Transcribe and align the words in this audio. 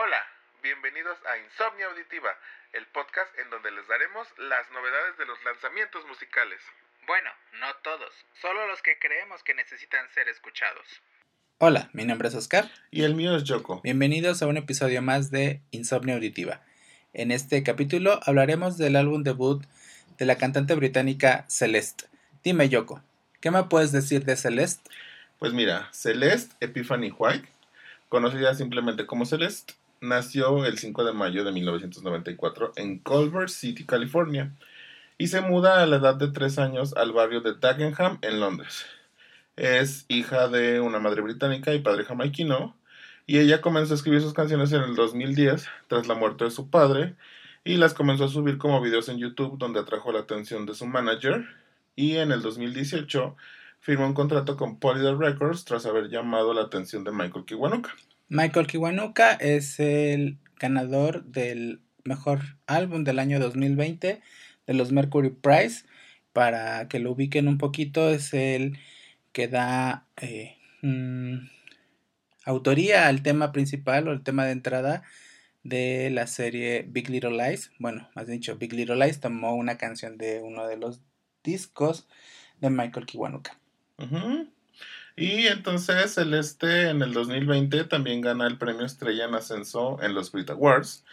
Hola, 0.00 0.22
bienvenidos 0.62 1.18
a 1.26 1.36
Insomnia 1.38 1.86
Auditiva, 1.86 2.30
el 2.72 2.86
podcast 2.86 3.36
en 3.36 3.50
donde 3.50 3.72
les 3.72 3.88
daremos 3.88 4.28
las 4.38 4.70
novedades 4.70 5.18
de 5.18 5.26
los 5.26 5.42
lanzamientos 5.42 6.06
musicales. 6.06 6.60
Bueno, 7.04 7.28
no 7.58 7.66
todos, 7.82 8.14
solo 8.40 8.68
los 8.68 8.80
que 8.80 8.96
creemos 9.00 9.42
que 9.42 9.54
necesitan 9.54 10.08
ser 10.10 10.28
escuchados. 10.28 10.86
Hola, 11.58 11.90
mi 11.94 12.04
nombre 12.04 12.28
es 12.28 12.36
Oscar. 12.36 12.70
Y 12.92 13.02
el 13.02 13.16
mío 13.16 13.34
es 13.34 13.42
Yoko. 13.42 13.80
Bienvenidos 13.82 14.40
a 14.40 14.46
un 14.46 14.56
episodio 14.56 15.02
más 15.02 15.32
de 15.32 15.62
Insomnia 15.72 16.14
Auditiva. 16.14 16.62
En 17.12 17.32
este 17.32 17.64
capítulo 17.64 18.20
hablaremos 18.22 18.78
del 18.78 18.94
álbum 18.94 19.24
debut 19.24 19.64
de 20.16 20.26
la 20.26 20.38
cantante 20.38 20.76
británica 20.76 21.44
Celeste. 21.48 22.04
Dime, 22.44 22.68
Yoko, 22.68 23.02
¿qué 23.40 23.50
me 23.50 23.64
puedes 23.64 23.90
decir 23.90 24.24
de 24.24 24.36
Celeste? 24.36 24.88
Pues 25.40 25.52
mira, 25.52 25.88
Celeste 25.92 26.54
Epiphany 26.60 27.10
White, 27.10 27.48
conocida 28.08 28.54
simplemente 28.54 29.04
como 29.04 29.26
Celeste, 29.26 29.74
nació 30.00 30.64
el 30.64 30.78
5 30.78 31.04
de 31.04 31.12
mayo 31.12 31.44
de 31.44 31.52
1994 31.52 32.72
en 32.76 32.98
Culver 32.98 33.50
City, 33.50 33.84
California, 33.84 34.52
y 35.18 35.28
se 35.28 35.40
muda 35.40 35.82
a 35.82 35.86
la 35.86 35.96
edad 35.96 36.14
de 36.14 36.28
3 36.28 36.58
años 36.58 36.96
al 36.96 37.12
barrio 37.12 37.40
de 37.40 37.54
Dagenham 37.54 38.18
en 38.22 38.40
Londres. 38.40 38.86
Es 39.56 40.04
hija 40.08 40.48
de 40.48 40.80
una 40.80 41.00
madre 41.00 41.22
británica 41.22 41.74
y 41.74 41.80
padre 41.80 42.04
jamaiquino, 42.04 42.76
y 43.26 43.38
ella 43.38 43.60
comenzó 43.60 43.94
a 43.94 43.96
escribir 43.96 44.20
sus 44.20 44.32
canciones 44.32 44.72
en 44.72 44.82
el 44.82 44.94
2010 44.94 45.66
tras 45.88 46.06
la 46.06 46.14
muerte 46.14 46.44
de 46.44 46.50
su 46.50 46.70
padre, 46.70 47.16
y 47.64 47.76
las 47.76 47.94
comenzó 47.94 48.24
a 48.24 48.28
subir 48.28 48.56
como 48.56 48.80
videos 48.80 49.08
en 49.08 49.18
YouTube 49.18 49.58
donde 49.58 49.80
atrajo 49.80 50.12
la 50.12 50.20
atención 50.20 50.64
de 50.64 50.74
su 50.74 50.86
manager, 50.86 51.44
y 51.96 52.16
en 52.16 52.30
el 52.30 52.40
2018 52.40 53.36
firmó 53.80 54.06
un 54.06 54.14
contrato 54.14 54.56
con 54.56 54.78
Polydor 54.78 55.18
Records 55.18 55.64
tras 55.64 55.84
haber 55.86 56.08
llamado 56.08 56.54
la 56.54 56.62
atención 56.62 57.04
de 57.04 57.10
Michael 57.10 57.44
Kiwanuka. 57.44 57.94
Michael 58.28 58.66
Kiwanuka 58.66 59.32
es 59.32 59.80
el 59.80 60.38
ganador 60.58 61.24
del 61.24 61.80
mejor 62.04 62.40
álbum 62.66 63.04
del 63.04 63.18
año 63.18 63.40
2020 63.40 64.20
de 64.66 64.74
los 64.74 64.92
Mercury 64.92 65.30
Prize. 65.30 65.86
Para 66.34 66.88
que 66.88 66.98
lo 66.98 67.12
ubiquen 67.12 67.48
un 67.48 67.58
poquito, 67.58 68.10
es 68.10 68.34
el 68.34 68.78
que 69.32 69.48
da 69.48 70.06
eh, 70.20 70.56
mm, 70.82 71.48
autoría 72.44 73.08
al 73.08 73.22
tema 73.22 73.50
principal 73.50 74.08
o 74.08 74.12
el 74.12 74.22
tema 74.22 74.44
de 74.44 74.52
entrada 74.52 75.02
de 75.62 76.10
la 76.10 76.26
serie 76.26 76.84
Big 76.86 77.08
Little 77.08 77.30
Lies. 77.30 77.72
Bueno, 77.78 78.10
más 78.14 78.26
dicho, 78.26 78.56
Big 78.56 78.74
Little 78.74 78.96
Lies 78.96 79.20
tomó 79.20 79.54
una 79.54 79.78
canción 79.78 80.18
de 80.18 80.40
uno 80.42 80.66
de 80.66 80.76
los 80.76 81.00
discos 81.42 82.06
de 82.60 82.70
Michael 82.70 83.06
Kiwanuka. 83.06 83.58
Y 85.18 85.48
entonces 85.48 86.14
Celeste 86.14 86.90
en 86.90 87.02
el 87.02 87.12
2020 87.12 87.84
también 87.84 88.20
gana 88.20 88.46
el 88.46 88.56
premio 88.56 88.86
Estrella 88.86 89.24
en 89.24 89.34
Ascenso 89.34 90.00
en 90.00 90.14
los 90.14 90.30
Brit 90.30 90.48
Awards. 90.50 91.04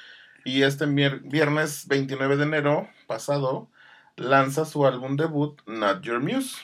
Y 0.44 0.62
este 0.62 0.86
viernes 0.86 1.88
29 1.88 2.38
de 2.38 2.44
enero 2.44 2.88
pasado 3.08 3.68
lanza 4.16 4.66
su 4.66 4.86
álbum 4.86 5.16
debut 5.16 5.60
Not 5.66 6.04
Your 6.04 6.20
Muse. 6.20 6.56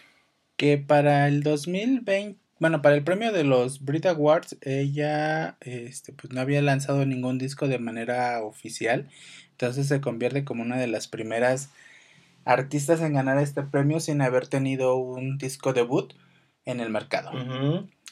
Que 0.56 0.78
para 0.78 1.28
el 1.28 1.42
2020, 1.42 2.38
bueno, 2.60 2.84
para 2.84 2.94
el 2.94 3.04
premio 3.04 3.32
de 3.32 3.44
los 3.44 3.84
Brit 3.84 4.06
Awards, 4.06 4.58
ella 4.62 5.58
este, 5.62 6.14
pues 6.14 6.32
no 6.32 6.42
había 6.42 6.62
lanzado 6.62 7.08
ningún 7.08 7.40
disco 7.40 7.68
de 7.68 7.80
manera 7.80 8.44
oficial. 8.44 9.10
Entonces 9.50 9.88
se 9.88 10.00
convierte 10.00 10.46
como 10.46 10.62
una 10.62 10.78
de 10.78 10.86
las 10.86 11.08
primeras 11.08 11.70
artistas 12.46 13.02
en 13.02 13.14
ganar 13.14 13.40
este 13.40 13.64
premio 13.64 14.00
sin 14.00 14.22
haber 14.22 14.46
tenido 14.46 14.96
un 14.98 15.40
disco 15.40 15.74
debut 15.74 16.14
en 16.66 16.80
el 16.80 16.90
mercado. 16.90 17.32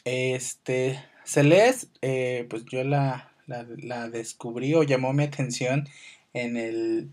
Este, 0.05 1.03
Celeste, 1.23 1.87
eh, 2.01 2.47
pues 2.49 2.65
yo 2.65 2.83
la, 2.83 3.31
la, 3.47 4.09
descubrí 4.09 4.73
o 4.73 4.83
llamó 4.83 5.13
mi 5.13 5.23
atención 5.23 5.87
en 6.33 6.57
el 6.57 7.11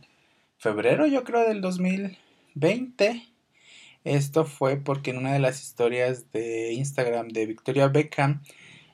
febrero, 0.58 1.06
yo 1.06 1.24
creo, 1.24 1.46
del 1.48 1.60
2020. 1.60 3.22
Esto 4.04 4.44
fue 4.44 4.76
porque 4.76 5.10
en 5.10 5.18
una 5.18 5.32
de 5.32 5.40
las 5.40 5.62
historias 5.62 6.30
de 6.32 6.72
Instagram 6.72 7.28
de 7.28 7.46
Victoria 7.46 7.88
Beckham, 7.88 8.42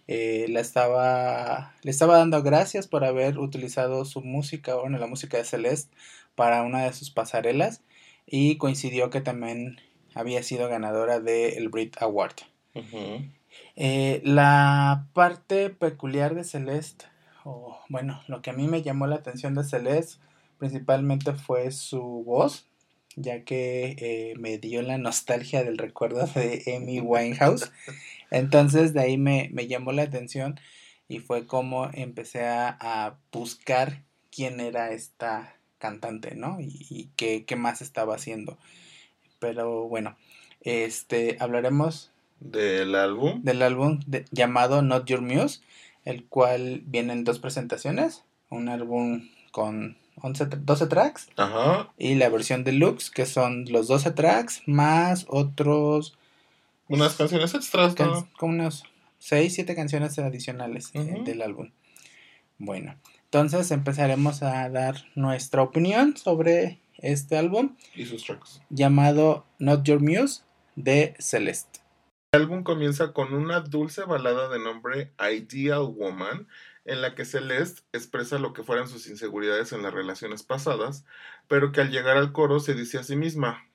eh, 0.08 0.46
la 0.48 0.60
estaba, 0.60 1.74
le 1.82 1.90
estaba 1.90 2.18
dando 2.18 2.42
gracias 2.42 2.88
por 2.88 3.04
haber 3.04 3.38
utilizado 3.38 4.04
su 4.04 4.20
música, 4.20 4.74
bueno, 4.74 4.98
la 4.98 5.06
música 5.06 5.36
de 5.36 5.44
Celeste, 5.44 5.94
para 6.34 6.62
una 6.62 6.84
de 6.84 6.92
sus 6.92 7.10
pasarelas 7.10 7.82
y 8.26 8.56
coincidió 8.56 9.10
que 9.10 9.20
también 9.20 9.78
había 10.14 10.42
sido 10.42 10.68
ganadora 10.68 11.20
del 11.20 11.68
Brit 11.68 12.00
Award. 12.00 12.34
Eh, 13.76 14.20
la 14.24 15.08
parte 15.12 15.70
peculiar 15.70 16.34
de 16.34 16.44
Celeste, 16.44 17.06
o 17.44 17.78
bueno, 17.88 18.22
lo 18.28 18.42
que 18.42 18.50
a 18.50 18.54
mí 18.54 18.68
me 18.68 18.82
llamó 18.82 19.06
la 19.06 19.16
atención 19.16 19.54
de 19.54 19.64
Celeste 19.64 20.18
principalmente 20.62 21.32
fue 21.32 21.72
su 21.72 22.00
voz, 22.24 22.68
ya 23.16 23.42
que 23.42 23.96
eh, 23.98 24.34
me 24.38 24.58
dio 24.58 24.80
la 24.82 24.96
nostalgia 24.96 25.64
del 25.64 25.76
recuerdo 25.76 26.24
de 26.28 26.62
Amy 26.76 27.00
Winehouse. 27.00 27.72
Entonces 28.30 28.94
de 28.94 29.00
ahí 29.00 29.18
me, 29.18 29.50
llamó 29.66 29.90
la 29.90 30.02
atención 30.02 30.60
y 31.08 31.18
fue 31.18 31.48
como 31.48 31.90
empecé 31.92 32.44
a, 32.44 33.18
buscar 33.32 34.04
quién 34.30 34.60
era 34.60 34.92
esta 34.92 35.56
cantante, 35.78 36.36
¿no? 36.36 36.58
Y, 36.60 37.10
qué, 37.16 37.44
qué, 37.44 37.56
más 37.56 37.82
estaba 37.82 38.14
haciendo. 38.14 38.56
Pero 39.42 39.88
bueno, 39.88 40.16
este, 40.60 41.36
hablaremos 41.40 42.12
del 42.38 42.94
álbum. 42.94 43.42
Del 43.42 43.62
álbum 43.62 43.98
llamado 44.30 44.82
Not 44.82 45.06
Your 45.06 45.20
Muse, 45.20 45.60
el 46.04 46.24
cual 46.26 46.82
viene 46.86 47.12
en 47.12 47.24
dos 47.24 47.40
presentaciones. 47.40 48.22
Un 48.50 48.68
álbum 48.68 49.28
con 49.50 49.98
11, 50.20 50.46
12 50.46 50.86
tracks. 50.86 51.28
Ajá. 51.36 51.92
Y 51.98 52.14
la 52.14 52.28
versión 52.28 52.62
deluxe, 52.62 53.10
que 53.10 53.26
son 53.26 53.64
los 53.68 53.88
12 53.88 54.12
tracks 54.12 54.62
más 54.66 55.26
otros... 55.28 56.16
Unas 56.86 57.16
canciones 57.16 57.52
extras, 57.54 57.98
¿no? 57.98 58.28
Como 58.38 58.52
unas 58.52 58.84
6, 59.18 59.54
7 59.54 59.74
canciones 59.74 60.16
adicionales 60.20 60.90
eh, 60.94 61.22
del 61.24 61.42
álbum. 61.42 61.72
Bueno, 62.58 62.94
entonces 63.32 63.70
empezaremos 63.70 64.42
a 64.42 64.68
dar 64.68 65.06
nuestra 65.14 65.62
opinión 65.62 66.18
sobre 66.18 66.82
este 66.98 67.38
álbum. 67.38 67.76
Y 67.94 68.04
sus 68.04 68.24
tracks. 68.24 68.60
Llamado 68.68 69.46
Not 69.58 69.84
Your 69.84 70.02
Muse 70.02 70.42
de 70.76 71.14
Celeste. 71.18 71.80
El 72.32 72.42
álbum 72.42 72.62
comienza 72.62 73.14
con 73.14 73.32
una 73.32 73.60
dulce 73.60 74.04
balada 74.04 74.50
de 74.50 74.58
nombre 74.58 75.12
Ideal 75.18 75.84
Woman, 75.84 76.46
en 76.84 77.00
la 77.00 77.14
que 77.14 77.24
Celeste 77.24 77.80
expresa 77.94 78.38
lo 78.38 78.52
que 78.52 78.64
fueran 78.64 78.86
sus 78.86 79.06
inseguridades 79.08 79.72
en 79.72 79.82
las 79.82 79.94
relaciones 79.94 80.42
pasadas, 80.42 81.06
pero 81.48 81.72
que 81.72 81.80
al 81.80 81.90
llegar 81.90 82.18
al 82.18 82.32
coro 82.32 82.60
se 82.60 82.74
dice 82.74 82.98
a 82.98 83.02
sí 83.02 83.16
misma, 83.16 83.66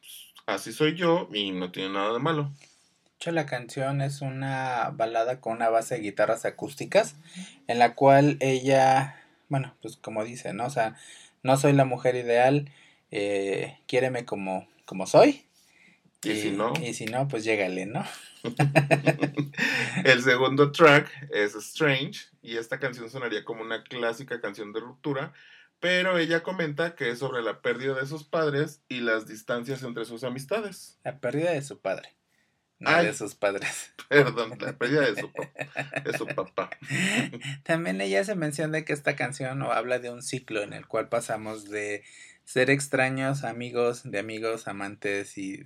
así 0.46 0.72
soy 0.72 0.94
yo 0.94 1.30
y 1.34 1.50
no 1.50 1.72
tiene 1.72 1.94
nada 1.94 2.14
de 2.14 2.20
malo. 2.20 2.44
De 2.44 3.16
hecho, 3.16 3.32
la 3.32 3.48
canción 3.48 4.02
es 4.02 4.22
una 4.22 4.92
balada 4.94 5.42
con 5.42 5.54
una 5.54 5.70
base 5.70 5.96
de 5.96 6.02
guitarras 6.02 6.46
acústicas, 6.46 7.16
en 7.66 7.80
la 7.80 7.96
cual 7.96 8.38
ella, 8.40 9.16
bueno, 9.50 9.76
pues 9.82 9.98
como 9.98 10.24
dice, 10.24 10.54
¿no? 10.54 10.66
O 10.66 10.70
sea, 10.70 10.96
no 11.44 11.58
soy 11.58 11.74
la 11.74 11.86
mujer 11.86 12.16
ideal, 12.16 12.72
eh, 13.12 13.80
quiéreme 13.88 14.26
como, 14.26 14.68
como 14.86 15.08
soy. 15.08 15.46
Y, 16.24 16.36
si 16.36 16.52
no. 16.52 16.74
Y 16.82 16.94
si 16.94 17.06
no, 17.06 17.28
pues 17.28 17.44
llégale, 17.44 17.86
¿no? 17.86 18.04
el 20.04 20.22
segundo 20.22 20.72
track 20.72 21.10
es 21.32 21.56
Strange 21.56 22.22
y 22.42 22.58
esta 22.58 22.80
canción 22.80 23.10
sonaría 23.10 23.44
como 23.44 23.62
una 23.62 23.84
clásica 23.84 24.42
canción 24.42 24.74
de 24.74 24.80
ruptura, 24.80 25.34
pero 25.80 26.18
ella 26.18 26.42
comenta 26.42 26.96
que 26.96 27.12
es 27.12 27.20
sobre 27.20 27.44
la 27.44 27.62
pérdida 27.62 27.94
de 27.94 28.08
sus 28.08 28.24
padres 28.24 28.82
y 28.90 29.02
las 29.02 29.28
distancias 29.28 29.84
entre 29.84 30.06
sus 30.06 30.24
amistades. 30.24 31.00
La 31.04 31.20
pérdida 31.20 31.52
de 31.52 31.62
su 31.62 31.80
padre. 31.80 32.17
No 32.80 33.04
de 33.04 33.14
sus 33.14 33.36
padres. 33.36 33.94
Perdón, 34.10 34.58
la 34.60 34.74
pérdida 34.78 35.02
de 35.02 35.20
su, 35.20 35.32
de 36.04 36.18
su 36.18 36.28
papá. 36.28 36.70
También 37.64 38.00
ella 38.02 38.24
se 38.24 38.36
menciona 38.36 38.84
que 38.84 38.94
esta 38.94 39.16
canción 39.16 39.64
habla 39.64 40.00
de 40.00 40.12
un 40.12 40.22
ciclo 40.22 40.62
en 40.62 40.74
el 40.74 40.88
cual 40.88 41.10
pasamos 41.10 41.70
de 41.70 42.04
ser 42.46 42.70
extraños, 42.70 43.44
amigos 43.44 44.10
de 44.10 44.20
amigos, 44.20 44.68
amantes 44.68 45.38
y, 45.38 45.66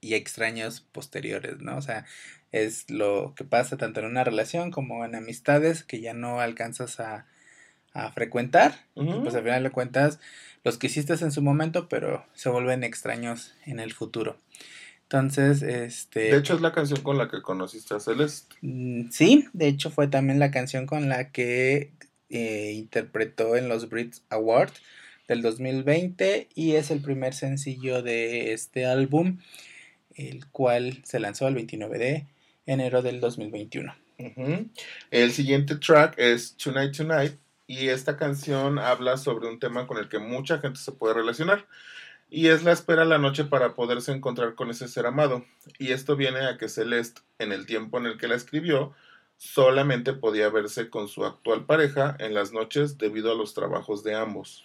y 0.00 0.14
extraños 0.14 0.80
posteriores, 0.80 1.58
¿no? 1.60 1.76
O 1.76 1.82
sea, 1.82 2.04
es 2.52 2.90
lo 2.90 3.34
que 3.36 3.44
pasa 3.44 3.76
tanto 3.76 4.00
en 4.00 4.06
una 4.06 4.24
relación 4.24 4.70
como 4.72 5.04
en 5.04 5.14
amistades 5.14 5.84
que 5.84 6.00
ya 6.00 6.14
no 6.14 6.40
alcanzas 6.40 6.98
a, 6.98 7.26
a 7.92 8.12
frecuentar. 8.12 8.74
Pues 8.94 9.34
al 9.34 9.42
final 9.42 9.62
de 9.62 9.70
cuentas, 9.70 10.18
los 10.64 10.78
que 10.78 10.88
hiciste 10.88 11.12
en 11.12 11.32
su 11.32 11.42
momento, 11.42 11.88
pero 11.88 12.26
se 12.34 12.48
vuelven 12.48 12.84
extraños 12.84 13.54
en 13.64 13.80
el 13.80 13.92
futuro. 13.92 14.36
Entonces, 15.12 15.62
este... 15.62 16.20
De 16.20 16.36
hecho, 16.36 16.54
es 16.54 16.60
la 16.60 16.70
canción 16.70 17.00
con 17.00 17.18
la 17.18 17.28
que 17.28 17.42
conociste 17.42 17.94
a 17.94 17.98
Celeste. 17.98 18.54
Mm, 18.60 19.10
sí, 19.10 19.48
de 19.52 19.66
hecho 19.66 19.90
fue 19.90 20.06
también 20.06 20.38
la 20.38 20.52
canción 20.52 20.86
con 20.86 21.08
la 21.08 21.32
que 21.32 21.90
eh, 22.28 22.74
interpretó 22.76 23.56
en 23.56 23.68
los 23.68 23.88
Brits 23.88 24.22
Awards 24.30 24.80
del 25.26 25.42
2020 25.42 26.50
y 26.54 26.76
es 26.76 26.92
el 26.92 27.00
primer 27.00 27.34
sencillo 27.34 28.02
de 28.02 28.52
este 28.52 28.86
álbum, 28.86 29.38
el 30.14 30.46
cual 30.46 31.00
se 31.02 31.18
lanzó 31.18 31.48
el 31.48 31.56
29 31.56 31.98
de 31.98 32.26
enero 32.66 33.02
del 33.02 33.18
2021. 33.18 33.92
El 35.10 35.32
siguiente 35.32 35.74
track 35.74 36.14
es 36.18 36.56
Tonight 36.56 36.96
Tonight 36.96 37.32
y 37.66 37.88
esta 37.88 38.16
canción 38.16 38.78
habla 38.78 39.16
sobre 39.16 39.48
un 39.48 39.58
tema 39.58 39.88
con 39.88 39.98
el 39.98 40.08
que 40.08 40.20
mucha 40.20 40.58
gente 40.58 40.78
se 40.78 40.92
puede 40.92 41.14
relacionar. 41.14 41.66
Y 42.30 42.46
es 42.46 42.62
la 42.62 42.70
espera 42.70 43.04
la 43.04 43.18
noche 43.18 43.44
para 43.44 43.74
poderse 43.74 44.12
encontrar 44.12 44.54
con 44.54 44.70
ese 44.70 44.86
ser 44.86 45.04
amado. 45.06 45.44
Y 45.78 45.90
esto 45.90 46.14
viene 46.14 46.46
a 46.46 46.58
que 46.58 46.68
Celeste, 46.68 47.22
en 47.40 47.50
el 47.50 47.66
tiempo 47.66 47.98
en 47.98 48.06
el 48.06 48.18
que 48.18 48.28
la 48.28 48.36
escribió, 48.36 48.94
solamente 49.36 50.12
podía 50.12 50.48
verse 50.48 50.90
con 50.90 51.08
su 51.08 51.24
actual 51.24 51.66
pareja 51.66 52.16
en 52.20 52.34
las 52.34 52.52
noches 52.52 52.98
debido 52.98 53.32
a 53.32 53.34
los 53.34 53.52
trabajos 53.52 54.04
de 54.04 54.14
ambos. 54.14 54.64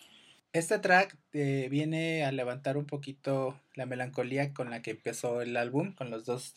Este 0.53 0.77
track 0.77 1.17
eh, 1.33 1.67
viene 1.71 2.23
a 2.23 2.31
levantar 2.31 2.77
un 2.77 2.85
poquito 2.85 3.59
la 3.73 3.85
melancolía 3.87 4.53
con 4.53 4.69
la 4.69 4.81
que 4.83 4.91
empezó 4.91 5.41
el 5.41 5.57
álbum, 5.57 5.93
con 5.93 6.11
los 6.11 6.23
dos, 6.23 6.53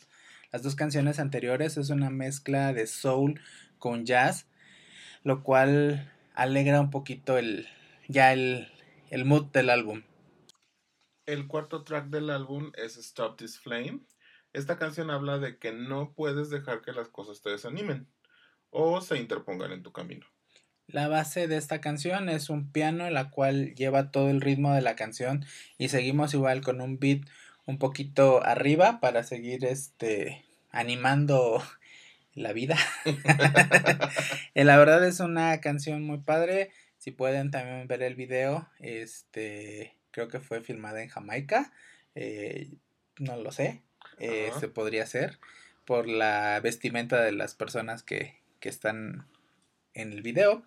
las 0.51 0.61
dos 0.61 0.75
canciones 0.75 1.19
anteriores. 1.19 1.75
Es 1.77 1.89
una 1.89 2.11
mezcla 2.11 2.71
de 2.71 2.85
soul 2.85 3.41
con 3.79 4.05
jazz, 4.05 4.45
lo 5.23 5.43
cual 5.43 6.11
alegra 6.35 6.79
un 6.79 6.91
poquito 6.91 7.37
el, 7.39 7.67
ya 8.07 8.31
el, 8.31 8.69
el 9.09 9.25
mood 9.25 9.45
del 9.47 9.69
álbum. 9.71 10.03
El 11.29 11.45
cuarto 11.45 11.83
track 11.83 12.07
del 12.07 12.31
álbum 12.31 12.71
es 12.75 12.97
Stop 12.97 13.37
This 13.37 13.59
Flame. 13.59 13.99
Esta 14.51 14.79
canción 14.79 15.11
habla 15.11 15.37
de 15.37 15.59
que 15.59 15.71
no 15.71 16.11
puedes 16.15 16.49
dejar 16.49 16.81
que 16.81 16.91
las 16.91 17.07
cosas 17.09 17.43
te 17.43 17.51
desanimen 17.51 18.07
o 18.71 18.99
se 18.99 19.19
interpongan 19.19 19.71
en 19.71 19.83
tu 19.83 19.91
camino. 19.91 20.25
La 20.87 21.07
base 21.07 21.47
de 21.47 21.57
esta 21.57 21.81
canción 21.81 22.29
es 22.29 22.49
un 22.49 22.71
piano, 22.71 23.07
la 23.11 23.29
cual 23.29 23.75
lleva 23.75 24.09
todo 24.09 24.31
el 24.31 24.41
ritmo 24.41 24.73
de 24.73 24.81
la 24.81 24.95
canción 24.95 25.45
y 25.77 25.89
seguimos 25.89 26.33
igual 26.33 26.61
con 26.61 26.81
un 26.81 26.97
beat 26.97 27.21
un 27.67 27.77
poquito 27.77 28.43
arriba 28.43 28.99
para 28.99 29.21
seguir 29.21 29.65
este 29.65 30.43
animando 30.71 31.61
la 32.33 32.53
vida. 32.53 32.75
la 34.55 34.77
verdad 34.79 35.05
es 35.05 35.19
una 35.19 35.61
canción 35.61 36.01
muy 36.01 36.17
padre. 36.21 36.71
Si 36.97 37.11
pueden 37.11 37.51
también 37.51 37.87
ver 37.87 38.01
el 38.01 38.15
video, 38.15 38.67
este 38.79 39.98
creo 40.11 40.27
que 40.27 40.39
fue 40.39 40.61
filmada 40.61 41.01
en 41.01 41.09
Jamaica. 41.09 41.71
Eh, 42.15 42.71
no 43.17 43.37
lo 43.37 43.51
sé. 43.51 43.81
Eh, 44.19 44.51
se 44.59 44.67
podría 44.67 45.05
ser 45.05 45.39
por 45.85 46.07
la 46.07 46.59
vestimenta 46.61 47.21
de 47.21 47.31
las 47.31 47.55
personas 47.55 48.03
que, 48.03 48.41
que 48.59 48.69
están 48.69 49.27
en 49.93 50.11
el 50.13 50.21
video. 50.21 50.63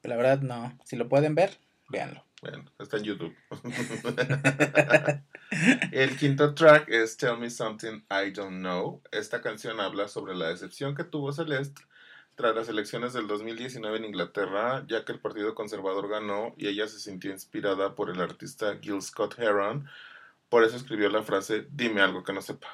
Pero 0.00 0.14
la 0.14 0.22
verdad 0.22 0.40
no. 0.40 0.78
Si 0.84 0.96
lo 0.96 1.08
pueden 1.08 1.34
ver, 1.34 1.58
véanlo. 1.88 2.24
Bueno, 2.42 2.64
está 2.78 2.98
en 2.98 3.04
YouTube. 3.04 3.34
el 5.92 6.16
quinto 6.16 6.54
track 6.54 6.88
es 6.88 7.16
Tell 7.16 7.38
Me 7.38 7.48
Something 7.48 8.04
I 8.10 8.30
Don't 8.32 8.58
Know. 8.58 9.02
Esta 9.12 9.40
canción 9.40 9.80
habla 9.80 10.08
sobre 10.08 10.34
la 10.34 10.48
decepción 10.48 10.94
que 10.94 11.04
tuvo 11.04 11.32
Celeste 11.32 11.82
tras 12.36 12.54
las 12.54 12.68
elecciones 12.68 13.12
del 13.12 13.26
2019 13.26 13.96
en 13.96 14.04
Inglaterra, 14.04 14.84
ya 14.88 15.04
que 15.04 15.12
el 15.12 15.20
Partido 15.20 15.54
Conservador 15.54 16.08
ganó 16.08 16.54
y 16.56 16.68
ella 16.68 16.88
se 16.88 16.98
sintió 16.98 17.30
inspirada 17.30 17.94
por 17.94 18.10
el 18.10 18.20
artista 18.20 18.78
Gil 18.80 19.00
Scott 19.02 19.38
Heron. 19.38 19.86
Por 20.48 20.64
eso 20.64 20.76
escribió 20.76 21.08
la 21.08 21.22
frase 21.22 21.66
Dime 21.70 22.00
algo 22.00 22.24
que 22.24 22.32
no 22.32 22.42
sepa. 22.42 22.68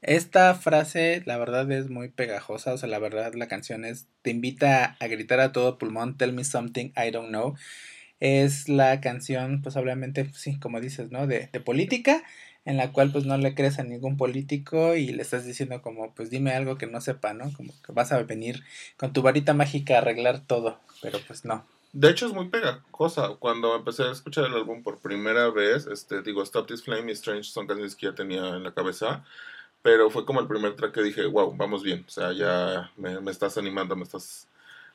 Esta 0.00 0.54
frase, 0.54 1.22
la 1.26 1.38
verdad, 1.38 1.70
es 1.72 1.90
muy 1.90 2.08
pegajosa. 2.08 2.72
O 2.72 2.78
sea, 2.78 2.88
la 2.88 2.98
verdad, 2.98 3.34
la 3.34 3.48
canción 3.48 3.84
es. 3.84 4.06
Te 4.22 4.30
invita 4.30 4.96
a 5.00 5.06
gritar 5.08 5.40
a 5.40 5.52
todo 5.52 5.78
pulmón. 5.78 6.16
Tell 6.16 6.32
me 6.32 6.44
something 6.44 6.92
I 6.96 7.10
don't 7.10 7.28
know. 7.28 7.56
Es 8.20 8.68
la 8.68 9.00
canción, 9.00 9.62
pues 9.62 9.76
obviamente, 9.76 10.28
sí, 10.34 10.58
como 10.58 10.80
dices, 10.80 11.10
¿no? 11.10 11.26
De, 11.26 11.48
de 11.52 11.60
política, 11.60 12.22
en 12.68 12.76
la 12.76 12.92
cual 12.92 13.10
pues 13.10 13.24
no 13.24 13.38
le 13.38 13.54
crees 13.54 13.78
a 13.78 13.82
ningún 13.82 14.18
político 14.18 14.94
y 14.94 15.08
le 15.08 15.22
estás 15.22 15.46
diciendo 15.46 15.80
como, 15.80 16.14
pues 16.14 16.28
dime 16.28 16.52
algo 16.52 16.76
que 16.76 16.86
no 16.86 17.00
sepa, 17.00 17.32
¿no? 17.32 17.50
Como 17.56 17.72
que 17.82 17.92
vas 17.92 18.12
a 18.12 18.22
venir 18.22 18.62
con 18.98 19.14
tu 19.14 19.22
varita 19.22 19.54
mágica 19.54 19.94
a 19.94 19.98
arreglar 19.98 20.46
todo, 20.46 20.78
pero 21.00 21.18
pues 21.26 21.46
no. 21.46 21.64
De 21.94 22.10
hecho 22.10 22.26
es 22.26 22.34
muy 22.34 22.50
pegajosa. 22.50 23.36
Cuando 23.38 23.74
empecé 23.74 24.02
a 24.02 24.12
escuchar 24.12 24.44
el 24.44 24.54
álbum 24.54 24.82
por 24.82 24.98
primera 24.98 25.48
vez, 25.48 25.86
este, 25.86 26.20
digo, 26.20 26.42
Stop 26.42 26.66
This 26.66 26.82
Flame 26.82 27.10
y 27.10 27.14
Strange 27.14 27.44
son 27.44 27.66
canciones 27.66 27.96
que 27.96 28.04
ya 28.04 28.14
tenía 28.14 28.46
en 28.48 28.62
la 28.62 28.74
cabeza, 28.74 29.24
pero 29.80 30.10
fue 30.10 30.26
como 30.26 30.40
el 30.40 30.46
primer 30.46 30.76
track 30.76 30.92
que 30.92 31.02
dije, 31.02 31.24
wow, 31.24 31.56
vamos 31.56 31.82
bien, 31.82 32.04
o 32.06 32.10
sea, 32.10 32.34
ya 32.34 32.92
me, 32.98 33.18
me 33.22 33.30
estás 33.30 33.56
animando, 33.56 33.96
me 33.96 34.02
estás 34.04 34.46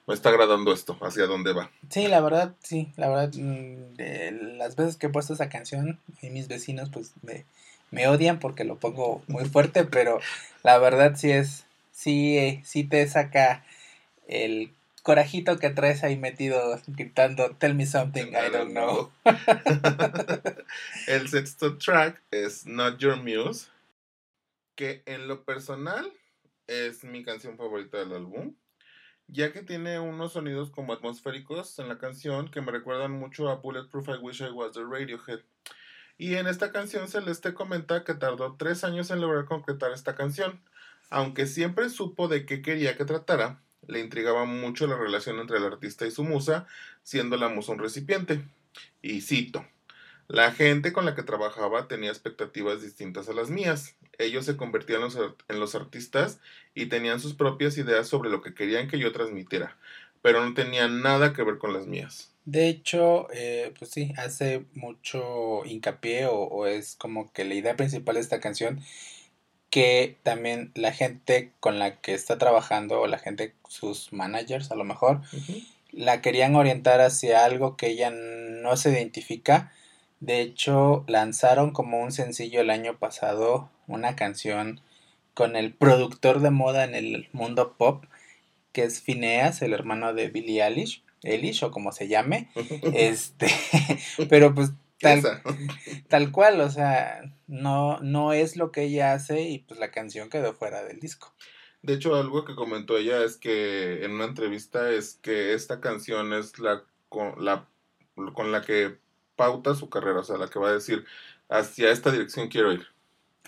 me 0.05 0.13
está 0.13 0.29
agradando 0.29 0.73
esto, 0.73 0.97
hacia 1.01 1.27
dónde 1.27 1.53
va. 1.53 1.71
Sí, 1.89 2.07
la 2.07 2.21
verdad, 2.21 2.55
sí, 2.61 2.91
la 2.97 3.09
verdad, 3.09 3.31
mm, 3.33 4.57
las 4.57 4.75
veces 4.75 4.97
que 4.97 5.07
he 5.07 5.09
puesto 5.09 5.33
esa 5.33 5.49
canción, 5.49 5.99
y 6.21 6.29
mis 6.29 6.47
vecinos 6.47 6.89
pues 6.89 7.11
me, 7.21 7.45
me 7.91 8.07
odian 8.07 8.39
porque 8.39 8.63
lo 8.63 8.77
pongo 8.77 9.23
muy 9.27 9.45
fuerte, 9.45 9.83
pero 9.85 10.19
la 10.63 10.77
verdad 10.77 11.15
sí 11.15 11.31
es, 11.31 11.65
sí, 11.91 12.37
eh, 12.37 12.61
sí 12.65 12.83
te 12.83 13.07
saca 13.07 13.65
el 14.27 14.73
corajito 15.03 15.57
que 15.57 15.69
traes 15.69 16.03
ahí 16.03 16.17
metido 16.17 16.79
gritando 16.87 17.51
Tell 17.57 17.75
me 17.75 17.85
something 17.85 18.27
I 18.27 18.49
don't 18.51 18.71
know. 18.71 19.11
el 21.07 21.27
sexto 21.27 21.77
track 21.77 22.21
es 22.31 22.65
Not 22.65 22.99
Your 22.99 23.17
Muse, 23.17 23.67
que 24.75 25.03
en 25.05 25.27
lo 25.27 25.43
personal 25.43 26.11
es 26.67 27.03
mi 27.03 27.23
canción 27.23 27.57
favorita 27.57 27.97
del 27.97 28.13
álbum 28.13 28.55
ya 29.27 29.51
que 29.51 29.61
tiene 29.61 29.99
unos 29.99 30.33
sonidos 30.33 30.69
como 30.69 30.93
atmosféricos 30.93 31.79
en 31.79 31.89
la 31.89 31.97
canción 31.97 32.49
que 32.49 32.61
me 32.61 32.71
recuerdan 32.71 33.11
mucho 33.11 33.49
a 33.49 33.55
Bulletproof 33.55 34.09
I 34.09 34.17
Wish 34.21 34.41
I 34.41 34.51
Was 34.51 34.73
the 34.73 34.83
Radiohead. 34.83 35.39
Y 36.17 36.35
en 36.35 36.47
esta 36.47 36.71
canción 36.71 37.07
Celeste 37.07 37.53
comenta 37.53 38.03
que 38.03 38.13
tardó 38.13 38.55
tres 38.57 38.83
años 38.83 39.09
en 39.11 39.21
lograr 39.21 39.45
concretar 39.45 39.91
esta 39.91 40.15
canción, 40.15 40.61
aunque 41.09 41.47
siempre 41.47 41.89
supo 41.89 42.27
de 42.27 42.45
qué 42.45 42.61
quería 42.61 42.95
que 42.95 43.05
tratara, 43.05 43.61
le 43.87 43.99
intrigaba 43.99 44.45
mucho 44.45 44.87
la 44.87 44.97
relación 44.97 45.39
entre 45.39 45.57
el 45.57 45.65
artista 45.65 46.05
y 46.05 46.11
su 46.11 46.23
musa, 46.23 46.67
siendo 47.01 47.37
la 47.37 47.49
musa 47.49 47.73
un 47.73 47.79
recipiente. 47.79 48.45
Y 49.01 49.21
cito, 49.21 49.65
la 50.27 50.51
gente 50.51 50.93
con 50.93 51.05
la 51.05 51.15
que 51.15 51.23
trabajaba 51.23 51.87
tenía 51.87 52.09
expectativas 52.09 52.81
distintas 52.81 53.29
a 53.29 53.33
las 53.33 53.49
mías. 53.49 53.95
Ellos 54.17 54.45
se 54.45 54.57
convertían 54.57 55.01
en 55.49 55.59
los 55.59 55.75
artistas 55.75 56.39
y 56.75 56.87
tenían 56.87 57.19
sus 57.19 57.33
propias 57.33 57.77
ideas 57.77 58.07
sobre 58.07 58.29
lo 58.29 58.41
que 58.41 58.53
querían 58.53 58.87
que 58.87 58.99
yo 58.99 59.11
transmitiera, 59.11 59.77
pero 60.21 60.43
no 60.45 60.53
tenían 60.53 61.01
nada 61.01 61.33
que 61.33 61.43
ver 61.43 61.57
con 61.57 61.73
las 61.73 61.87
mías. 61.87 62.31
De 62.45 62.67
hecho, 62.67 63.27
eh, 63.31 63.73
pues 63.79 63.91
sí, 63.91 64.13
hace 64.17 64.65
mucho 64.73 65.63
hincapié 65.65 66.25
o, 66.25 66.67
es 66.67 66.95
como 66.95 67.31
que 67.31 67.45
la 67.45 67.53
idea 67.53 67.75
principal 67.75 68.15
de 68.15 68.21
esta 68.21 68.39
canción 68.39 68.81
que 69.69 70.17
también 70.23 70.71
la 70.75 70.91
gente 70.91 71.51
con 71.59 71.79
la 71.79 71.99
que 71.99 72.13
está 72.13 72.37
trabajando 72.37 73.01
o 73.01 73.07
la 73.07 73.17
gente, 73.17 73.55
sus 73.67 74.13
managers 74.13 74.71
a 74.71 74.75
lo 74.75 74.83
mejor, 74.83 75.21
la 75.91 76.21
querían 76.21 76.55
orientar 76.55 77.01
hacia 77.01 77.43
algo 77.43 77.75
que 77.75 77.87
ella 77.87 78.11
no 78.11 78.77
se 78.77 78.91
identifica 78.91 79.71
de 80.23 80.39
hecho, 80.39 81.03
lanzaron 81.07 81.71
como 81.71 82.01
un 82.01 82.13
sencillo 82.13 82.61
el 82.61 82.69
año 82.69 82.97
pasado 82.97 83.69
una 83.87 84.15
canción 84.15 84.79
con 85.33 85.57
el 85.57 85.73
productor 85.73 86.39
de 86.39 86.49
moda 86.49 86.85
en 86.85 86.95
el 86.95 87.27
mundo 87.33 87.75
pop, 87.77 88.05
que 88.71 88.85
es 88.85 89.01
Phineas, 89.01 89.61
el 89.61 89.73
hermano 89.73 90.13
de 90.13 90.29
Billie 90.29 90.63
Eilish, 90.63 91.03
Eilish 91.23 91.65
o 91.65 91.71
como 91.71 91.91
se 91.91 92.07
llame. 92.07 92.47
este, 92.93 93.47
pero 94.29 94.55
pues 94.55 94.71
tal, 95.01 95.21
tal 96.07 96.31
cual, 96.31 96.61
o 96.61 96.69
sea, 96.69 97.21
no, 97.47 97.99
no 97.99 98.31
es 98.31 98.55
lo 98.55 98.71
que 98.71 98.83
ella 98.83 99.11
hace 99.11 99.41
y 99.41 99.59
pues 99.59 99.77
la 99.77 99.91
canción 99.91 100.29
quedó 100.29 100.53
fuera 100.53 100.85
del 100.85 101.01
disco. 101.01 101.33
De 101.81 101.95
hecho, 101.95 102.15
algo 102.15 102.45
que 102.45 102.55
comentó 102.55 102.97
ella 102.97 103.25
es 103.25 103.35
que 103.35 104.05
en 104.05 104.11
una 104.11 104.23
entrevista 104.23 104.89
es 104.89 105.19
que 105.21 105.53
esta 105.53 105.81
canción 105.81 106.31
es 106.31 106.59
la 106.59 106.85
con 107.09 107.43
la, 107.43 107.67
con 108.33 108.53
la 108.53 108.61
que 108.61 109.03
pauta 109.35 109.75
su 109.75 109.89
carrera, 109.89 110.19
o 110.19 110.23
sea, 110.23 110.37
la 110.37 110.47
que 110.47 110.59
va 110.59 110.69
a 110.69 110.73
decir, 110.73 111.05
hacia 111.49 111.91
esta 111.91 112.11
dirección 112.11 112.47
quiero 112.49 112.71
ir. 112.73 112.87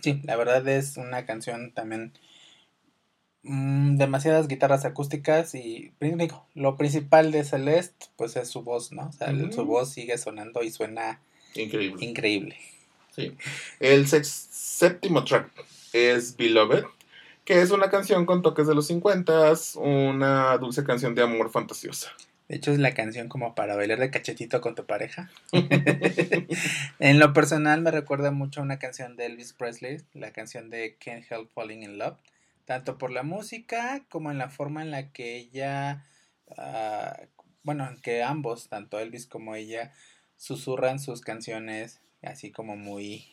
Sí, 0.01 0.21
la 0.23 0.35
verdad 0.35 0.67
es 0.67 0.97
una 0.97 1.25
canción 1.25 1.71
también 1.71 2.13
mm, 3.43 3.97
demasiadas 3.97 4.47
guitarras 4.47 4.85
acústicas 4.85 5.55
y 5.55 5.93
lo 6.53 6.77
principal 6.77 7.31
de 7.31 7.43
Celeste 7.43 8.07
pues 8.15 8.35
es 8.35 8.49
su 8.49 8.61
voz, 8.61 8.91
¿no? 8.91 9.07
O 9.07 9.11
sea, 9.11 9.33
su 9.51 9.65
voz 9.65 9.91
sigue 9.91 10.17
sonando 10.17 10.63
y 10.63 10.71
suena 10.71 11.21
increíble. 11.55 12.05
increíble. 12.05 12.57
Sí. 13.15 13.35
El 13.79 14.07
séptimo 14.07 15.23
track 15.23 15.49
es 15.93 16.35
Beloved, 16.35 16.83
que 17.45 17.61
es 17.61 17.71
una 17.71 17.89
canción 17.89 18.25
con 18.25 18.41
toques 18.41 18.67
de 18.67 18.75
los 18.75 18.87
50, 18.87 19.53
una 19.75 20.57
dulce 20.57 20.83
canción 20.83 21.15
de 21.15 21.23
amor 21.23 21.49
fantasiosa. 21.49 22.11
De 22.47 22.57
hecho, 22.57 22.71
es 22.71 22.79
la 22.79 22.93
canción 22.93 23.27
como 23.27 23.55
para 23.55 23.75
bailar 23.75 23.99
de 23.99 24.11
cachetito 24.11 24.61
con 24.61 24.75
tu 24.75 24.85
pareja. 24.85 25.31
en 26.99 27.19
lo 27.19 27.33
personal, 27.33 27.81
me 27.81 27.91
recuerda 27.91 28.31
mucho 28.31 28.59
a 28.59 28.63
una 28.63 28.77
canción 28.77 29.15
de 29.15 29.25
Elvis 29.25 29.53
Presley, 29.53 29.97
la 30.13 30.31
canción 30.31 30.69
de 30.69 30.97
Can't 31.03 31.25
Help 31.29 31.51
Falling 31.51 31.83
in 31.83 31.97
Love, 31.97 32.17
tanto 32.65 32.97
por 32.97 33.11
la 33.11 33.23
música 33.23 34.03
como 34.09 34.31
en 34.31 34.37
la 34.37 34.49
forma 34.49 34.83
en 34.83 34.91
la 34.91 35.11
que 35.11 35.37
ella, 35.37 36.05
uh, 36.47 37.25
bueno, 37.63 37.89
que 38.03 38.21
ambos, 38.21 38.69
tanto 38.69 38.99
Elvis 38.99 39.25
como 39.25 39.55
ella, 39.55 39.91
susurran 40.37 40.99
sus 40.99 41.21
canciones 41.21 42.01
así 42.21 42.51
como 42.51 42.75
muy 42.75 43.25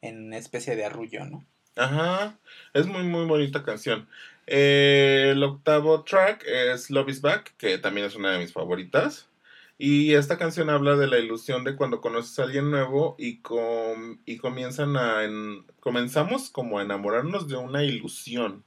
en 0.00 0.26
una 0.26 0.38
especie 0.38 0.76
de 0.76 0.84
arrullo, 0.84 1.24
¿no? 1.24 1.44
Ajá, 1.76 2.38
es 2.74 2.86
muy, 2.86 3.04
muy 3.04 3.24
bonita 3.26 3.62
canción. 3.62 4.08
Eh, 4.50 5.30
el 5.32 5.42
octavo 5.42 6.04
track 6.04 6.42
es 6.46 6.88
Love 6.88 7.10
is 7.10 7.20
Back, 7.20 7.54
que 7.58 7.76
también 7.76 8.06
es 8.06 8.16
una 8.16 8.32
de 8.32 8.38
mis 8.38 8.52
favoritas. 8.52 9.28
Y 9.76 10.14
esta 10.14 10.38
canción 10.38 10.70
habla 10.70 10.96
de 10.96 11.06
la 11.06 11.18
ilusión 11.18 11.64
de 11.64 11.76
cuando 11.76 12.00
conoces 12.00 12.38
a 12.38 12.44
alguien 12.44 12.70
nuevo 12.70 13.14
y, 13.18 13.38
com- 13.38 14.18
y 14.24 14.38
comienzan 14.38 14.96
a 14.96 15.24
en- 15.24 15.64
comenzamos 15.80 16.50
como 16.50 16.78
a 16.78 16.82
enamorarnos 16.82 17.46
de 17.46 17.56
una 17.56 17.84
ilusión. 17.84 18.64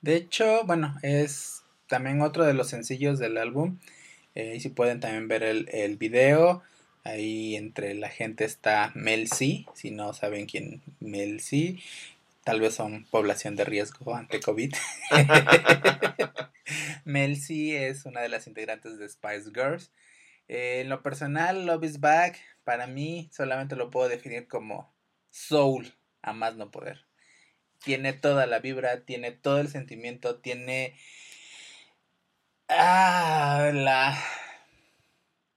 De 0.00 0.16
hecho, 0.16 0.64
bueno, 0.64 0.96
es 1.02 1.62
también 1.86 2.22
otro 2.22 2.46
de 2.46 2.54
los 2.54 2.68
sencillos 2.68 3.18
del 3.18 3.36
álbum. 3.36 3.78
Eh, 4.34 4.54
y 4.56 4.60
si 4.60 4.70
pueden 4.70 5.00
también 5.00 5.28
ver 5.28 5.42
el, 5.42 5.96
video. 5.96 6.62
Ahí 7.04 7.56
entre 7.56 7.94
la 7.94 8.08
gente 8.08 8.44
está 8.44 8.92
Mel 8.94 9.28
C. 9.28 9.66
Si 9.74 9.90
no 9.90 10.12
saben 10.14 10.46
quién 10.46 10.80
Mel 11.00 11.40
C. 11.40 11.78
Tal 12.44 12.60
vez 12.60 12.74
son 12.74 13.04
población 13.10 13.54
de 13.56 13.64
riesgo 13.64 14.14
ante 14.14 14.40
COVID. 14.40 14.72
Mel 17.04 17.36
C 17.40 17.88
es 17.88 18.06
una 18.06 18.22
de 18.22 18.28
las 18.28 18.46
integrantes 18.46 18.98
de 18.98 19.08
Spice 19.08 19.50
Girls. 19.54 19.92
Eh, 20.48 20.80
en 20.80 20.88
lo 20.88 21.02
personal, 21.02 21.66
Love 21.66 21.84
is 21.84 22.00
Back, 22.00 22.38
para 22.64 22.86
mí 22.86 23.28
solamente 23.32 23.76
lo 23.76 23.90
puedo 23.90 24.08
definir 24.08 24.48
como 24.48 24.92
soul, 25.30 25.94
a 26.22 26.32
más 26.32 26.56
no 26.56 26.70
poder. 26.70 27.06
Tiene 27.84 28.12
toda 28.12 28.46
la 28.46 28.58
vibra, 28.58 29.04
tiene 29.04 29.32
todo 29.32 29.60
el 29.60 29.68
sentimiento, 29.68 30.40
tiene... 30.40 30.96
Ah, 32.68 33.70
la... 33.72 34.18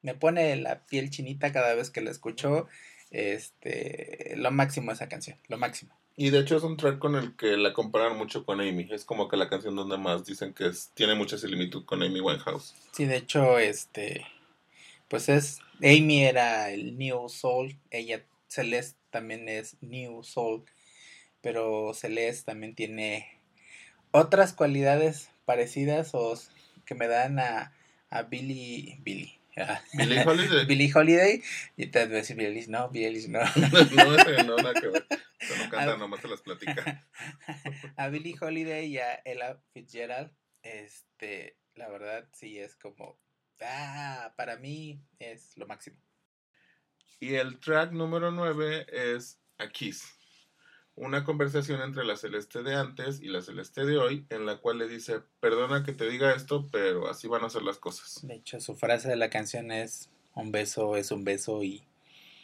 Me 0.01 0.15
pone 0.15 0.55
la 0.57 0.85
piel 0.85 1.09
chinita 1.09 1.51
cada 1.53 1.75
vez 1.75 1.89
que 1.89 2.01
la 2.01 2.11
escucho. 2.11 2.67
Este, 3.09 4.33
lo 4.35 4.51
máximo 4.51 4.91
esa 4.91 5.07
canción, 5.07 5.39
lo 5.47 5.57
máximo. 5.57 6.02
Y 6.15 6.29
de 6.29 6.39
hecho 6.39 6.57
es 6.57 6.63
un 6.63 6.77
track 6.77 6.99
con 6.99 7.15
el 7.15 7.35
que 7.35 7.57
la 7.57 7.73
comparan 7.73 8.17
mucho 8.17 8.45
con 8.45 8.61
Amy. 8.61 8.87
Es 8.91 9.03
como 9.03 9.27
que 9.27 9.37
la 9.37 9.49
canción 9.49 9.75
donde 9.75 9.97
más 9.97 10.25
dicen 10.25 10.53
que 10.53 10.67
es, 10.67 10.91
tiene 10.93 11.15
mucha 11.15 11.37
similitud 11.37 11.85
con 11.85 12.03
Amy 12.03 12.21
Winehouse. 12.21 12.75
Sí, 12.91 13.05
de 13.05 13.17
hecho, 13.17 13.57
este, 13.57 14.25
pues 15.07 15.27
es, 15.29 15.59
Amy 15.79 16.23
era 16.23 16.69
el 16.69 16.97
New 16.97 17.29
Soul, 17.29 17.77
ella, 17.89 18.23
Celeste 18.47 18.99
también 19.09 19.49
es 19.49 19.75
New 19.81 20.23
Soul, 20.23 20.63
pero 21.41 21.93
Celeste 21.93 22.45
también 22.45 22.75
tiene 22.75 23.27
otras 24.11 24.53
cualidades 24.53 25.31
parecidas 25.45 26.11
o 26.13 26.39
que 26.85 26.93
me 26.93 27.07
dan 27.07 27.39
a, 27.39 27.73
a 28.09 28.21
Billy, 28.23 28.99
Billy, 29.01 29.39
Billie 29.93 30.23
Holiday. 30.25 30.65
Billie 30.65 30.91
Holiday, 30.93 31.43
y 31.77 31.87
te 31.87 32.05
voy 32.05 32.13
a 32.13 32.17
decir 32.17 32.35
Billie 32.35 32.65
no, 32.67 32.89
Billie 32.89 33.27
no, 33.27 33.39
no, 33.55 34.15
ese 34.15 34.43
no, 34.43 34.55
nada 34.57 34.73
que 34.73 34.87
ver. 34.87 35.05
Eso 35.39 35.55
no 35.57 35.69
canta, 35.69 35.93
Ah. 35.93 35.97
nomás 35.97 36.21
se 36.21 36.27
las 36.27 36.41
platica. 36.41 37.07
a 37.97 38.07
Billie 38.09 38.35
Holiday 38.39 38.87
y 38.87 38.97
a 38.97 39.21
Ella 39.25 39.61
Fitzgerald, 39.73 40.31
este, 40.63 41.57
la 41.75 41.89
verdad 41.89 42.27
sí 42.33 42.59
es 42.59 42.75
como, 42.75 43.19
ah, 43.61 44.33
para 44.37 44.57
mí 44.57 45.01
es 45.19 45.55
lo 45.57 45.67
máximo. 45.67 45.97
Y 47.19 47.35
el 47.35 47.59
track 47.59 47.91
número 47.91 48.31
9 48.31 48.85
es 48.91 49.39
A 49.57 49.69
Kiss. 49.69 50.03
Una 50.95 51.23
conversación 51.23 51.81
entre 51.81 52.05
la 52.05 52.15
Celeste 52.15 52.61
de 52.61 52.75
antes 52.75 53.19
y 53.19 53.27
la 53.27 53.41
Celeste 53.41 53.83
de 53.83 53.97
hoy, 53.97 54.27
en 54.29 54.45
la 54.45 54.57
cual 54.57 54.77
le 54.77 54.87
dice, 54.87 55.21
perdona 55.39 55.83
que 55.83 55.91
te 55.91 56.07
diga 56.07 56.35
esto, 56.35 56.67
pero 56.71 57.09
así 57.09 57.27
van 57.27 57.43
a 57.43 57.49
ser 57.49 57.63
las 57.63 57.79
cosas. 57.79 58.19
De 58.21 58.35
hecho, 58.35 58.59
su 58.59 58.75
frase 58.75 59.09
de 59.09 59.15
la 59.15 59.31
canción 59.31 59.71
es, 59.71 60.11
un 60.35 60.51
beso 60.51 60.95
es 60.95 61.11
un 61.11 61.23
beso 61.23 61.63
y 61.63 61.83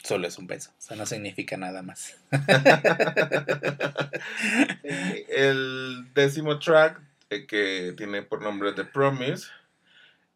solo 0.04 0.28
es 0.28 0.40
un 0.40 0.48
beso, 0.48 0.72
o 0.72 0.82
sea, 0.82 0.98
no 0.98 1.06
significa 1.06 1.58
nada 1.58 1.84
más. 1.84 2.18
el 5.30 6.12
décimo 6.16 6.58
track, 6.58 7.00
eh, 7.30 7.46
que 7.46 7.94
tiene 7.96 8.24
por 8.24 8.42
nombre 8.42 8.74
The 8.74 8.86
Promise, 8.86 9.46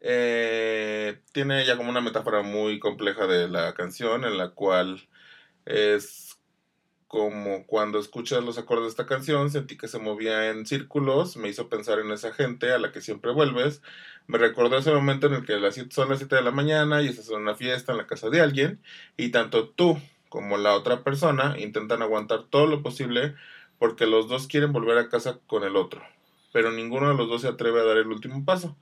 eh, 0.00 1.18
tiene 1.32 1.64
ya 1.64 1.76
como 1.76 1.90
una 1.90 2.00
metáfora 2.00 2.42
muy 2.42 2.78
compleja 2.78 3.26
de 3.26 3.48
la 3.48 3.74
canción, 3.74 4.24
en 4.24 4.38
la 4.38 4.50
cual 4.50 5.08
es 5.64 6.38
como 7.08 7.66
cuando 7.66 7.98
escuchas 7.98 8.42
los 8.42 8.58
acordes 8.58 8.84
de 8.84 8.90
esta 8.90 9.06
canción, 9.06 9.50
sentí 9.50 9.76
que 9.76 9.88
se 9.88 9.98
movía 9.98 10.50
en 10.50 10.66
círculos, 10.66 11.36
me 11.36 11.48
hizo 11.48 11.68
pensar 11.68 11.98
en 11.98 12.10
esa 12.10 12.32
gente 12.32 12.72
a 12.72 12.78
la 12.78 12.92
que 12.92 13.00
siempre 13.00 13.32
vuelves, 13.32 13.82
me 14.26 14.38
recordó 14.38 14.78
ese 14.78 14.92
momento 14.92 15.26
en 15.26 15.34
el 15.34 15.44
que 15.44 15.58
las 15.58 15.76
son 15.90 16.08
las 16.08 16.18
7 16.18 16.36
de 16.36 16.42
la 16.42 16.50
mañana 16.50 17.02
y 17.02 17.08
estás 17.08 17.28
en 17.30 17.36
una 17.36 17.54
fiesta 17.54 17.92
en 17.92 17.98
la 17.98 18.06
casa 18.06 18.30
de 18.30 18.40
alguien, 18.40 18.80
y 19.16 19.28
tanto 19.30 19.68
tú 19.68 19.98
como 20.28 20.56
la 20.56 20.74
otra 20.74 21.04
persona 21.04 21.56
intentan 21.58 22.02
aguantar 22.02 22.44
todo 22.50 22.66
lo 22.66 22.82
posible 22.82 23.34
porque 23.78 24.06
los 24.06 24.28
dos 24.28 24.48
quieren 24.48 24.72
volver 24.72 24.98
a 24.98 25.08
casa 25.08 25.38
con 25.46 25.62
el 25.62 25.76
otro, 25.76 26.02
pero 26.52 26.72
ninguno 26.72 27.08
de 27.08 27.14
los 27.14 27.28
dos 27.28 27.42
se 27.42 27.48
atreve 27.48 27.80
a 27.80 27.84
dar 27.84 27.98
el 27.98 28.08
último 28.08 28.44
paso. 28.44 28.76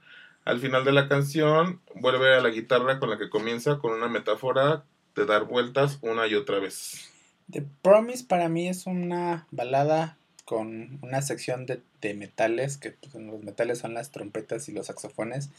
Al 0.44 0.58
final 0.58 0.84
de 0.84 0.92
la 0.92 1.08
canción 1.08 1.80
vuelve 1.94 2.34
a 2.34 2.40
la 2.40 2.48
guitarra 2.48 2.98
con 2.98 3.10
la 3.10 3.18
que 3.18 3.30
comienza 3.30 3.78
con 3.78 3.92
una 3.92 4.08
metáfora 4.08 4.84
de 5.14 5.26
dar 5.26 5.44
vueltas 5.44 5.98
una 6.02 6.26
y 6.26 6.34
otra 6.34 6.58
vez. 6.58 7.11
The 7.52 7.64
Promise 7.82 8.24
para 8.24 8.48
mí 8.48 8.68
es 8.68 8.86
una 8.86 9.46
balada 9.50 10.16
con 10.44 10.98
una 11.02 11.22
sección 11.22 11.66
de, 11.66 11.82
de 12.00 12.14
metales, 12.14 12.78
que 12.78 12.92
pues, 12.92 13.14
los 13.14 13.42
metales 13.42 13.78
son 13.78 13.94
las 13.94 14.10
trompetas 14.10 14.68
y 14.68 14.72
los 14.72 14.86
saxofones. 14.86 15.50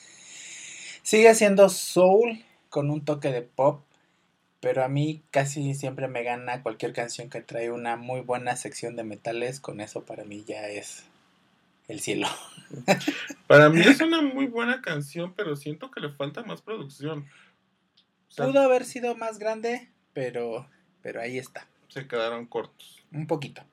Sigue 1.03 1.33
siendo 1.35 1.69
soul 1.69 2.43
con 2.69 2.89
un 2.89 3.05
toque 3.05 3.31
de 3.31 3.43
pop, 3.43 3.81
pero 4.59 4.83
a 4.83 4.87
mí 4.87 5.21
casi 5.29 5.75
siempre 5.75 6.07
me 6.07 6.23
gana 6.23 6.63
cualquier 6.63 6.93
canción 6.93 7.29
que 7.29 7.41
trae 7.41 7.69
una 7.69 7.95
muy 7.95 8.21
buena 8.21 8.55
sección 8.55 8.95
de 8.95 9.03
metales, 9.03 9.59
con 9.59 9.79
eso 9.79 10.03
para 10.03 10.23
mí 10.23 10.43
ya 10.47 10.67
es 10.69 11.05
el 11.87 11.99
cielo. 11.99 12.27
Para 13.47 13.69
mí 13.69 13.81
es 13.81 13.99
una 14.01 14.21
muy 14.21 14.47
buena 14.47 14.81
canción, 14.81 15.33
pero 15.35 15.55
siento 15.55 15.91
que 15.91 15.99
le 15.99 16.09
falta 16.09 16.43
más 16.43 16.61
producción. 16.61 17.27
O 18.29 18.31
sea, 18.31 18.45
Pudo 18.45 18.61
haber 18.61 18.85
sido 18.85 19.15
más 19.15 19.37
grande, 19.37 19.89
pero, 20.13 20.67
pero 21.01 21.21
ahí 21.21 21.37
está, 21.37 21.67
se 21.93 22.07
quedaron 22.07 22.47
cortos. 22.47 23.05
un 23.11 23.27
poquito. 23.27 23.63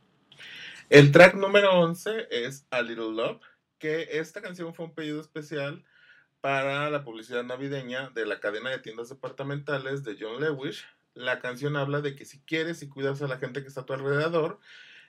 El 0.90 1.10
track 1.12 1.34
número 1.34 1.80
11 1.80 2.28
es 2.30 2.66
A 2.70 2.82
Little 2.82 3.12
Love, 3.12 3.40
que 3.78 4.18
esta 4.18 4.42
canción 4.42 4.74
fue 4.74 4.84
un 4.86 4.94
pedido 4.94 5.20
especial 5.20 5.84
para 6.40 6.90
la 6.90 7.02
publicidad 7.02 7.44
navideña 7.44 8.10
de 8.10 8.26
la 8.26 8.40
cadena 8.40 8.70
de 8.70 8.78
tiendas 8.78 9.08
departamentales 9.08 10.04
de 10.04 10.16
John 10.20 10.40
Lewis. 10.40 10.84
La 11.14 11.40
canción 11.40 11.76
habla 11.76 12.00
de 12.02 12.14
que 12.14 12.24
si 12.24 12.40
quieres 12.40 12.82
y 12.82 12.88
cuidas 12.88 13.22
a 13.22 13.28
la 13.28 13.38
gente 13.38 13.62
que 13.62 13.68
está 13.68 13.82
a 13.82 13.86
tu 13.86 13.94
alrededor, 13.94 14.60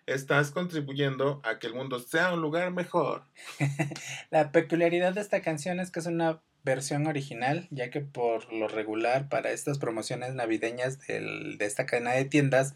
estás 0.05 0.51
contribuyendo 0.51 1.41
a 1.43 1.59
que 1.59 1.67
el 1.67 1.73
mundo 1.73 1.99
sea 1.99 2.33
un 2.33 2.41
lugar 2.41 2.71
mejor. 2.71 3.23
La 4.29 4.51
peculiaridad 4.51 5.13
de 5.13 5.21
esta 5.21 5.41
canción 5.41 5.79
es 5.79 5.91
que 5.91 5.99
es 5.99 6.05
una 6.05 6.41
versión 6.63 7.07
original, 7.07 7.67
ya 7.71 7.89
que 7.89 8.01
por 8.01 8.51
lo 8.53 8.67
regular 8.67 9.29
para 9.29 9.51
estas 9.51 9.79
promociones 9.79 10.33
navideñas 10.35 10.99
del- 11.07 11.57
de 11.57 11.65
esta 11.65 11.85
cadena 11.85 12.11
de 12.13 12.25
tiendas, 12.25 12.75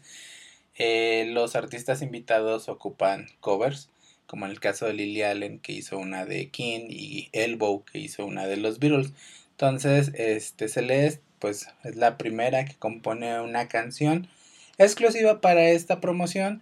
eh, 0.78 1.26
los 1.28 1.56
artistas 1.56 2.02
invitados 2.02 2.68
ocupan 2.68 3.28
covers, 3.40 3.88
como 4.26 4.44
en 4.44 4.50
el 4.52 4.60
caso 4.60 4.86
de 4.86 4.92
Lily 4.94 5.22
Allen 5.22 5.58
que 5.60 5.72
hizo 5.72 5.98
una 5.98 6.26
de 6.26 6.48
King 6.50 6.86
y 6.90 7.28
Elbow 7.32 7.84
que 7.84 7.98
hizo 7.98 8.26
una 8.26 8.46
de 8.46 8.56
los 8.56 8.78
Beatles. 8.78 9.12
Entonces, 9.52 10.12
este 10.14 10.68
Celeste, 10.68 11.22
pues 11.38 11.68
es 11.84 11.96
la 11.96 12.18
primera 12.18 12.64
que 12.64 12.74
compone 12.74 13.40
una 13.40 13.68
canción 13.68 14.28
exclusiva 14.78 15.40
para 15.40 15.68
esta 15.70 16.00
promoción, 16.00 16.60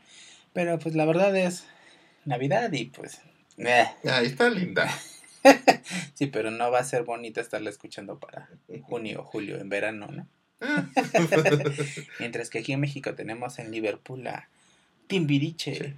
pero 0.53 0.79
pues 0.79 0.95
la 0.95 1.05
verdad 1.07 1.35
es 1.37 1.65
Navidad 2.25 2.71
y 2.73 2.85
pues... 2.85 3.21
eh. 3.59 3.87
Ahí 4.09 4.27
está 4.27 4.51
linda. 4.51 4.89
Sí, 6.15 6.27
pero 6.27 6.51
no 6.51 6.71
va 6.71 6.79
a 6.81 6.85
ser 6.85 7.03
bonita 7.05 7.41
estarla 7.41 7.71
escuchando 7.71 8.19
para 8.19 8.49
junio 8.83 9.21
o 9.21 9.25
julio, 9.25 9.59
en 9.61 9.69
verano, 9.69 10.09
¿no? 10.09 10.29
Mientras 12.21 12.49
que 12.51 12.61
aquí 12.61 12.73
en 12.73 12.81
México 12.81 13.15
tenemos 13.15 13.59
en 13.59 13.71
Liverpool 13.71 14.27
a 14.27 14.49
Timbiriche, 15.07 15.97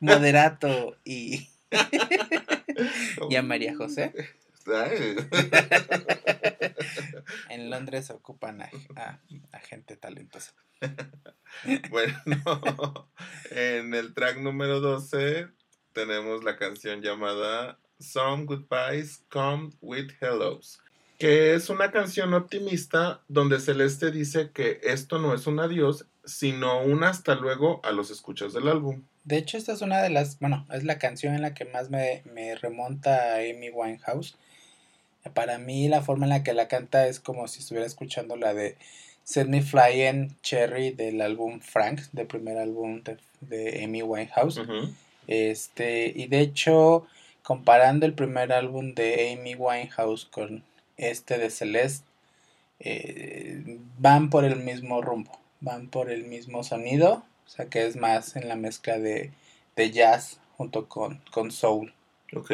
Moderato 0.00 0.96
y, 1.04 1.48
y 3.30 3.36
a 3.36 3.42
María 3.42 3.76
José. 3.76 4.12
En 7.48 7.70
Londres 7.70 8.10
ocupan 8.10 8.60
a, 8.62 8.70
a- 8.96 9.18
a 9.52 9.58
gente 9.60 9.96
talentosa. 9.96 10.52
Bueno, 11.90 12.20
en 13.50 13.94
el 13.94 14.14
track 14.14 14.38
número 14.38 14.80
12 14.80 15.48
tenemos 15.92 16.44
la 16.44 16.56
canción 16.56 17.00
llamada 17.02 17.78
Some 18.00 18.44
Goodbyes 18.44 19.22
Come 19.28 19.70
with 19.80 20.10
Hellos, 20.20 20.80
que 21.18 21.54
es 21.54 21.68
una 21.68 21.90
canción 21.90 22.34
optimista 22.34 23.20
donde 23.28 23.60
Celeste 23.60 24.10
dice 24.10 24.50
que 24.52 24.80
esto 24.82 25.18
no 25.18 25.34
es 25.34 25.46
un 25.46 25.60
adiós, 25.60 26.06
sino 26.24 26.82
un 26.82 27.04
hasta 27.04 27.34
luego 27.34 27.80
a 27.84 27.92
los 27.92 28.10
escuchas 28.10 28.52
del 28.52 28.68
álbum. 28.68 29.02
De 29.24 29.36
hecho, 29.36 29.58
esta 29.58 29.72
es 29.72 29.82
una 29.82 30.02
de 30.02 30.10
las, 30.10 30.38
bueno, 30.38 30.66
es 30.72 30.84
la 30.84 30.98
canción 30.98 31.34
en 31.34 31.42
la 31.42 31.54
que 31.54 31.64
más 31.64 31.90
me, 31.90 32.22
me 32.32 32.54
remonta 32.54 33.34
a 33.34 33.36
Amy 33.36 33.70
Winehouse. 33.70 34.36
Para 35.34 35.58
mí 35.58 35.88
la 35.88 36.02
forma 36.02 36.24
en 36.26 36.30
la 36.30 36.42
que 36.42 36.54
la 36.54 36.68
canta 36.68 37.06
es 37.06 37.20
como 37.20 37.48
si 37.48 37.60
estuviera 37.60 37.86
escuchando 37.86 38.36
la 38.36 38.54
de 38.54 38.76
Set 39.24 39.48
Me 39.48 39.60
Flying 39.60 40.36
Cherry 40.42 40.92
del 40.92 41.20
álbum 41.20 41.60
Frank, 41.60 42.00
del 42.12 42.26
primer 42.26 42.56
álbum 42.56 43.02
de, 43.02 43.18
de 43.42 43.84
Amy 43.84 44.02
Winehouse. 44.02 44.58
Ujú. 44.58 44.94
Este, 45.26 46.10
y 46.14 46.28
de 46.28 46.40
hecho, 46.40 47.06
comparando 47.48 48.04
el 48.04 48.12
primer 48.12 48.52
álbum 48.52 48.92
de 48.92 49.32
Amy 49.32 49.54
Winehouse 49.54 50.26
con 50.26 50.62
este 50.98 51.38
de 51.38 51.48
Celeste, 51.48 52.06
eh, 52.78 53.78
van 53.98 54.28
por 54.28 54.44
el 54.44 54.56
mismo 54.56 55.00
rumbo, 55.00 55.40
van 55.62 55.88
por 55.88 56.10
el 56.10 56.24
mismo 56.24 56.62
sonido, 56.62 57.24
o 57.46 57.48
sea 57.48 57.64
que 57.70 57.86
es 57.86 57.96
más 57.96 58.36
en 58.36 58.48
la 58.48 58.54
mezcla 58.56 58.98
de, 58.98 59.32
de 59.76 59.90
jazz 59.90 60.40
junto 60.58 60.88
con, 60.90 61.22
con 61.30 61.50
soul. 61.50 61.94
Ok. 62.36 62.52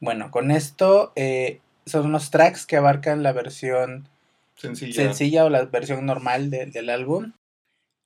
Bueno, 0.00 0.30
con 0.30 0.50
esto 0.50 1.14
eh, 1.16 1.60
son 1.86 2.12
los 2.12 2.30
tracks 2.30 2.66
que 2.66 2.76
abarcan 2.76 3.22
la 3.22 3.32
versión 3.32 4.06
Sencilla. 4.54 4.92
sencilla 5.02 5.46
o 5.46 5.48
la 5.48 5.64
versión 5.64 6.04
normal 6.04 6.50
de- 6.50 6.66
del 6.66 6.90
álbum. 6.90 7.32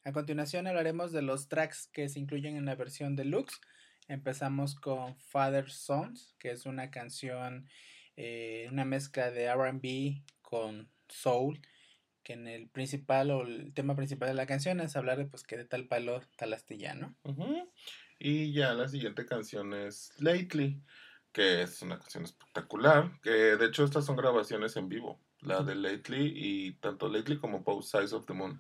A 0.05 0.13
continuación 0.13 0.69
hablaremos 0.69 1.11
de 1.11 1.23
los 1.23 1.49
tracks 1.49 1.89
que 1.93 2.09
se 2.09 2.21
incluyen 2.21 2.55
en 2.57 2.67
la 2.67 2.77
versión 2.77 3.17
deluxe. 3.17 3.61
Empezamos 4.09 4.75
con 4.75 5.17
Father 5.17 5.71
Sons, 5.71 6.35
que 6.39 6.51
es 6.51 6.65
una 6.65 6.91
canción, 6.91 7.69
eh, 8.17 8.67
una 8.73 8.87
mezcla 8.87 9.31
de 9.31 9.53
RB 9.53 10.25
con 10.41 10.91
soul, 11.09 11.61
que 12.23 12.33
en 12.33 12.49
el 12.49 12.71
principal 12.71 13.31
o 13.31 13.43
el 13.43 13.75
tema 13.75 13.95
principal 13.95 14.29
de 14.29 14.35
la 14.35 14.47
canción 14.47 14.81
es 14.81 14.97
hablar 14.97 15.19
de 15.19 15.27
pues 15.27 15.43
que 15.43 15.59
de 15.59 15.67
tal 15.67 15.89
palo, 15.89 16.23
tal 16.37 16.55
astilla, 16.55 16.95
¿no? 16.95 17.15
Ujú. 17.23 17.71
Y 18.19 18.53
ya 18.53 18.73
la 18.73 18.89
siguiente 18.89 19.27
canción 19.27 19.75
es 19.75 20.13
Lately, 20.19 20.83
que 21.31 21.63
es 21.63 21.83
una 21.83 21.99
canción 21.99 22.25
espectacular, 22.25 23.21
que 23.23 23.31
de 23.31 23.67
hecho 23.67 23.85
estas 23.85 24.07
son 24.07 24.17
grabaciones 24.17 24.77
en 24.77 24.89
vivo, 24.89 25.21
la 25.41 25.63
de 25.63 25.75
Lately 25.75 26.33
y 26.35 26.73
tanto 26.81 27.09
Lately 27.09 27.39
como 27.39 27.61
Both 27.61 27.85
Sides 27.85 28.15
of 28.15 28.25
the 28.25 28.33
Moon. 28.33 28.59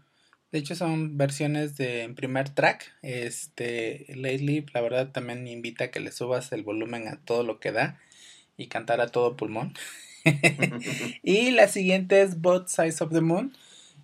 De 0.50 0.58
hecho 0.58 0.74
son 0.74 1.18
versiones 1.18 1.76
de 1.76 2.02
en 2.02 2.14
primer 2.14 2.48
track. 2.48 2.94
Este 3.02 4.06
Lately, 4.14 4.64
la 4.72 4.80
verdad 4.80 5.12
también 5.12 5.46
invita 5.46 5.84
a 5.84 5.90
que 5.90 6.00
le 6.00 6.12
subas 6.12 6.52
el 6.52 6.62
volumen 6.62 7.08
a 7.08 7.16
todo 7.16 7.42
lo 7.42 7.60
que 7.60 7.72
da 7.72 7.98
y 8.56 8.68
cantar 8.68 9.00
a 9.00 9.08
todo 9.08 9.36
pulmón. 9.36 9.74
y 11.22 11.50
la 11.50 11.68
siguiente 11.68 12.22
es 12.22 12.40
Both 12.40 12.68
Sides 12.68 13.02
of 13.02 13.12
the 13.12 13.20
Moon, 13.20 13.52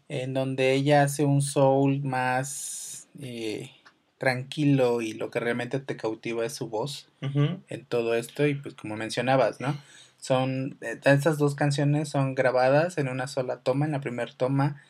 en 0.08 0.34
donde 0.34 0.72
ella 0.72 1.02
hace 1.02 1.24
un 1.24 1.42
soul 1.42 2.02
más 2.02 3.08
eh, 3.20 3.70
tranquilo 4.18 5.00
y 5.00 5.12
lo 5.12 5.30
que 5.30 5.40
realmente 5.40 5.80
te 5.80 5.96
cautiva 5.96 6.44
es 6.44 6.54
su 6.54 6.68
voz 6.68 7.08
en 7.20 7.84
todo 7.86 8.14
esto 8.14 8.46
y 8.46 8.54
pues 8.54 8.74
como 8.74 8.96
mencionabas, 8.96 9.60
¿no? 9.60 9.76
Son, 10.18 10.78
eh, 10.80 10.98
estas 11.04 11.38
dos 11.38 11.54
canciones 11.54 12.08
son 12.08 12.34
grabadas 12.34 12.96
en 12.98 13.08
una 13.08 13.26
sola 13.26 13.60
toma, 13.60 13.86
en 13.86 13.92
la 13.92 14.00
primera 14.00 14.32
toma, 14.34 14.82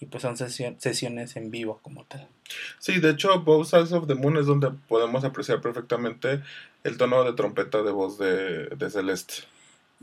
y 0.00 0.06
pues 0.06 0.22
son 0.22 0.36
sesio- 0.36 0.74
sesiones 0.78 1.36
en 1.36 1.50
vivo 1.50 1.78
como 1.82 2.04
tal. 2.04 2.26
Sí, 2.78 2.98
de 3.00 3.10
hecho, 3.10 3.40
Both 3.40 3.68
Sides 3.68 3.92
of 3.92 4.06
the 4.06 4.14
Moon 4.14 4.36
es 4.36 4.46
donde 4.46 4.70
podemos 4.88 5.24
apreciar 5.24 5.60
perfectamente 5.60 6.40
el 6.82 6.96
tono 6.96 7.22
de 7.24 7.34
trompeta 7.34 7.82
de 7.82 7.92
voz 7.92 8.18
de, 8.18 8.66
de 8.68 8.90
Celeste. 8.90 9.34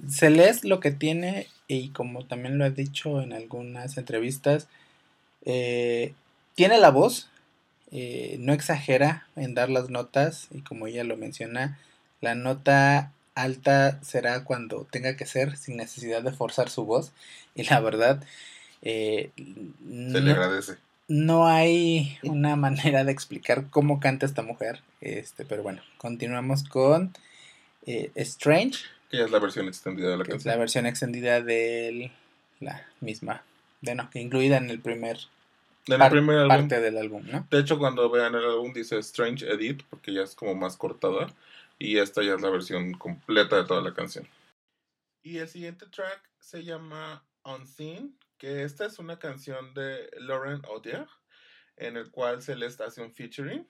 Celeste 0.07 0.67
lo 0.67 0.79
que 0.79 0.91
tiene, 0.91 1.47
y 1.67 1.89
como 1.89 2.25
también 2.25 2.57
lo 2.57 2.65
he 2.65 2.71
dicho 2.71 3.21
en 3.21 3.33
algunas 3.33 3.97
entrevistas, 3.97 4.67
eh, 5.43 6.13
tiene 6.53 6.77
la 6.77 6.91
voz, 6.91 7.29
eh, 7.91 8.37
no 8.39 8.53
exagera 8.53 9.27
en 9.35 9.55
dar 9.55 9.69
las 9.69 9.89
notas, 9.89 10.47
y 10.51 10.61
como 10.61 10.85
ella 10.85 11.03
lo 11.03 11.17
menciona, 11.17 11.79
la 12.21 12.35
nota 12.35 13.11
alta 13.33 13.99
será 14.03 14.43
cuando 14.43 14.87
tenga 14.89 15.15
que 15.15 15.25
ser, 15.25 15.57
sin 15.57 15.77
necesidad 15.77 16.21
de 16.21 16.31
forzar 16.31 16.69
su 16.69 16.85
voz, 16.85 17.11
y 17.55 17.63
la 17.63 17.79
verdad, 17.79 18.23
eh, 18.81 19.31
Se 19.35 19.43
no- 19.81 20.19
le 20.19 20.31
agradece. 20.31 20.77
no 21.07 21.47
hay 21.47 22.17
una 22.23 22.55
manera 22.55 23.03
de 23.03 23.11
explicar 23.11 23.69
cómo 23.69 23.99
canta 23.99 24.25
esta 24.25 24.41
mujer, 24.41 24.81
este, 25.01 25.45
pero 25.45 25.63
bueno, 25.63 25.81
continuamos 25.97 26.63
con 26.63 27.13
eh, 27.85 28.11
Strange, 28.15 28.79
Que 29.09 29.17
ya 29.17 29.25
es 29.25 29.31
la 29.31 29.39
versión 29.39 29.67
extendida 29.67 30.09
de 30.09 30.17
la 30.17 30.23
que 30.23 30.31
es 30.31 30.35
canción. 30.35 30.51
la 30.53 30.57
versión 30.59 30.85
extendida 30.85 31.41
de 31.41 32.11
la 32.59 32.85
misma, 33.01 33.43
bueno, 33.81 34.09
que 34.11 34.19
incluida 34.19 34.57
en 34.57 34.69
el 34.69 34.79
primer 34.81 35.17
En 35.87 35.93
el 35.93 35.99
par- 35.99 36.11
primer 36.11 36.37
álbum. 36.39 36.49
parte 36.49 36.81
del 36.81 36.97
álbum, 36.97 37.23
¿no? 37.31 37.47
De 37.49 37.59
hecho, 37.59 37.77
cuando 37.79 38.09
vean 38.09 38.35
el 38.35 38.43
álbum 38.43 38.73
dice 38.73 38.97
Strange 38.99 39.49
Edit, 39.49 39.83
porque 39.89 40.11
ya 40.13 40.23
es 40.23 40.35
como 40.35 40.53
más 40.55 40.75
cortada. 40.75 41.27
Y 41.79 41.99
esta 41.99 42.23
ya 42.23 42.33
es 42.33 42.41
la 42.41 42.49
versión 42.49 42.93
completa 42.93 43.55
de 43.55 43.63
toda 43.65 43.81
la 43.81 43.93
canción. 43.93 44.27
Y 45.23 45.37
el 45.37 45.47
siguiente 45.47 45.85
track 45.85 46.21
se 46.39 46.63
llama 46.63 47.23
Unseen, 47.45 48.13
que 48.37 48.63
esta 48.63 48.85
es 48.85 48.99
una 48.99 49.19
canción 49.19 49.73
de 49.73 50.09
Lauren 50.19 50.61
Odier, 50.67 51.07
en 51.75 51.97
el 51.97 52.11
cual 52.11 52.41
Celeste 52.41 52.83
hace 52.83 53.01
un 53.01 53.13
featuring. 53.13 53.67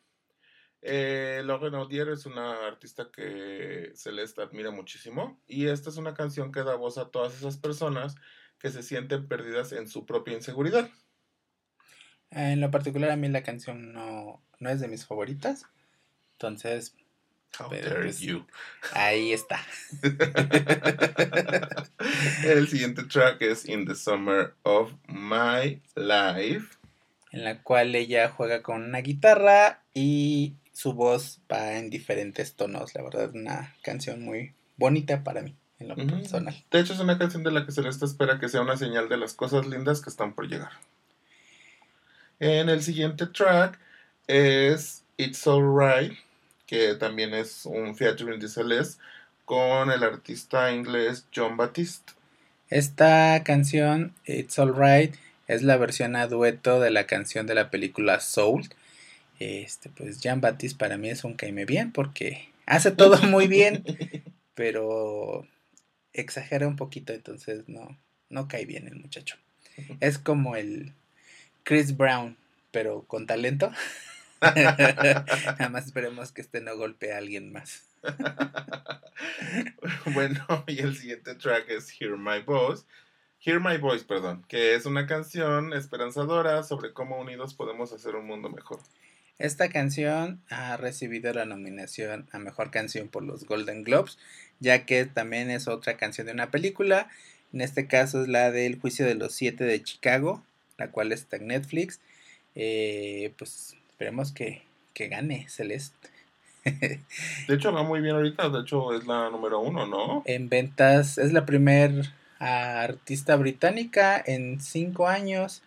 Eh, 0.81 1.41
Lauren 1.43 1.75
Odier 1.75 2.09
es 2.09 2.25
una 2.25 2.67
artista 2.67 3.09
que 3.11 3.91
Celeste 3.95 4.41
admira 4.41 4.71
muchísimo. 4.71 5.41
Y 5.47 5.67
esta 5.67 5.89
es 5.89 5.97
una 5.97 6.13
canción 6.13 6.51
que 6.51 6.63
da 6.63 6.75
voz 6.75 6.97
a 6.97 7.09
todas 7.09 7.35
esas 7.35 7.57
personas 7.57 8.15
que 8.59 8.69
se 8.69 8.83
sienten 8.83 9.27
perdidas 9.27 9.71
en 9.71 9.87
su 9.87 10.05
propia 10.05 10.35
inseguridad. 10.35 10.89
En 12.29 12.59
lo 12.59 12.71
particular 12.71 13.11
a 13.11 13.15
mí 13.15 13.29
la 13.29 13.43
canción 13.43 13.93
no, 13.93 14.43
no 14.59 14.69
es 14.69 14.79
de 14.81 14.87
mis 14.87 15.05
favoritas, 15.05 15.65
entonces 16.33 16.95
How 17.59 17.69
Pero, 17.69 17.89
dare 17.89 18.03
pues, 18.03 18.19
you. 18.19 18.45
ahí 18.93 19.33
está. 19.33 19.59
El 22.43 22.67
siguiente 22.67 23.03
track 23.03 23.41
es 23.41 23.67
In 23.67 23.85
the 23.85 23.95
Summer 23.95 24.53
of 24.63 24.91
My 25.07 25.81
Life. 25.95 26.67
en 27.31 27.43
la 27.43 27.61
cual 27.63 27.95
ella 27.95 28.29
juega 28.29 28.61
con 28.63 28.83
una 28.83 28.99
guitarra 28.99 29.81
y 29.93 30.55
su 30.71 30.93
voz 30.93 31.41
va 31.51 31.77
en 31.77 31.89
diferentes 31.89 32.55
tonos. 32.55 32.95
La 32.95 33.01
verdad, 33.01 33.31
una 33.33 33.75
canción 33.81 34.23
muy 34.23 34.53
bonita 34.77 35.23
para 35.23 35.41
mí, 35.41 35.55
en 35.79 35.87
lo 35.89 35.95
personal. 35.95 36.63
De 36.71 36.79
hecho, 36.79 36.93
es 36.93 36.99
una 36.99 37.17
canción 37.17 37.43
de 37.43 37.51
la 37.51 37.65
que 37.65 37.71
Celeste 37.71 38.05
espera 38.05 38.39
que 38.39 38.49
sea 38.49 38.61
una 38.61 38.77
señal 38.77 39.09
de 39.09 39.17
las 39.17 39.33
cosas 39.33 39.65
lindas 39.67 40.01
que 40.01 40.09
están 40.09 40.33
por 40.33 40.47
llegar. 40.47 40.71
En 42.39 42.69
el 42.69 42.83
siguiente 42.83 43.25
track 43.25 43.79
es 44.27 45.03
It's 45.17 45.47
Alright, 45.47 46.13
que 46.67 46.93
también 46.95 47.33
es 47.33 47.65
un 47.65 47.95
featuring 47.95 48.39
de 48.39 48.49
Celeste 48.49 49.01
con 49.45 49.89
el 49.89 50.03
artista 50.03 50.71
inglés 50.73 51.25
John 51.33 51.57
Baptiste. 51.57 52.13
Esta 52.69 53.41
canción, 53.45 54.13
It's 54.25 54.59
Alright, 54.59 55.15
es 55.47 55.63
la 55.63 55.77
versión 55.77 56.17
a 56.17 56.27
dueto 56.27 56.81
de 56.81 56.91
la 56.91 57.07
canción 57.07 57.47
de 57.47 57.55
la 57.55 57.71
película 57.71 58.19
Soul. 58.19 58.67
Este, 59.39 59.89
pues 59.89 60.19
Jean 60.19 60.41
Baptiste 60.41 60.77
para 60.77 60.97
mí 60.97 61.09
es 61.09 61.23
un 61.23 61.35
caime 61.35 61.65
bien 61.65 61.93
porque 61.93 62.49
hace 62.65 62.91
todo 62.91 63.17
muy 63.23 63.47
bien, 63.47 63.85
pero 64.53 65.47
exagera 66.11 66.67
un 66.67 66.75
poquito, 66.75 67.13
entonces 67.13 67.63
no, 67.67 67.97
no 68.29 68.47
cae 68.47 68.65
bien 68.65 68.87
el 68.87 68.95
muchacho. 68.95 69.37
Es 70.01 70.17
como 70.17 70.55
el 70.55 70.93
Chris 71.63 71.95
Brown, 71.95 72.35
pero 72.71 73.03
con 73.03 73.27
talento. 73.27 73.71
Nada 74.41 75.69
más 75.69 75.85
esperemos 75.85 76.31
que 76.31 76.41
este 76.41 76.61
no 76.61 76.75
golpee 76.77 77.13
a 77.13 77.17
alguien 77.17 77.51
más. 77.51 77.83
bueno, 80.13 80.45
y 80.67 80.79
el 80.79 80.95
siguiente 80.95 81.35
track 81.35 81.69
es 81.69 81.89
Hear 81.99 82.17
My 82.17 82.41
Voice. 82.45 82.83
Hear 83.43 83.59
My 83.59 83.77
Voice, 83.77 84.05
perdón, 84.05 84.45
que 84.47 84.75
es 84.75 84.85
una 84.85 85.07
canción 85.07 85.73
esperanzadora 85.73 86.63
sobre 86.63 86.93
cómo 86.93 87.19
unidos 87.19 87.53
podemos 87.53 87.91
hacer 87.93 88.15
un 88.15 88.27
mundo 88.27 88.49
mejor. 88.49 88.79
Esta 89.39 89.69
canción 89.69 90.41
ha 90.49 90.77
recibido 90.77 91.31
la 91.31 91.45
nominación 91.45 92.27
a 92.31 92.39
Mejor 92.39 92.71
Canción 92.71 93.07
por 93.07 93.23
los 93.23 93.45
Golden 93.45 93.83
Globes, 93.83 94.17
ya 94.59 94.85
que 94.85 95.05
también 95.05 95.51
es 95.51 95.67
otra 95.67 95.97
canción 95.97 96.25
de 96.25 96.33
una 96.33 96.49
película. 96.49 97.07
En 97.53 97.61
este 97.61 97.87
caso 97.87 98.21
es 98.21 98.27
la 98.27 98.51
del 98.51 98.79
Juicio 98.79 99.05
de 99.05 99.13
los 99.13 99.33
Siete 99.33 99.63
de 99.63 99.81
Chicago, 99.83 100.43
la 100.77 100.89
cual 100.89 101.11
está 101.11 101.37
en 101.37 101.47
Netflix. 101.47 101.99
Eh, 102.55 103.31
pues 103.37 103.75
esperemos 103.97 104.31
que, 104.31 104.61
que 104.93 105.07
gane 105.07 105.49
Celeste. 105.49 106.09
De 106.63 107.55
hecho, 107.55 107.71
va 107.73 107.81
muy 107.81 107.99
bien 107.99 108.13
ahorita, 108.15 108.49
de 108.49 108.59
hecho 108.61 108.93
es 108.93 109.07
la 109.07 109.31
número 109.31 109.59
uno, 109.59 109.87
¿no? 109.87 110.21
en 110.25 110.49
ventas 110.49 111.17
es 111.17 111.33
la 111.33 111.47
primer 111.47 112.11
artista 112.37 113.35
británica 113.37 114.21
en 114.23 114.61
cinco 114.61 115.07
años 115.07 115.63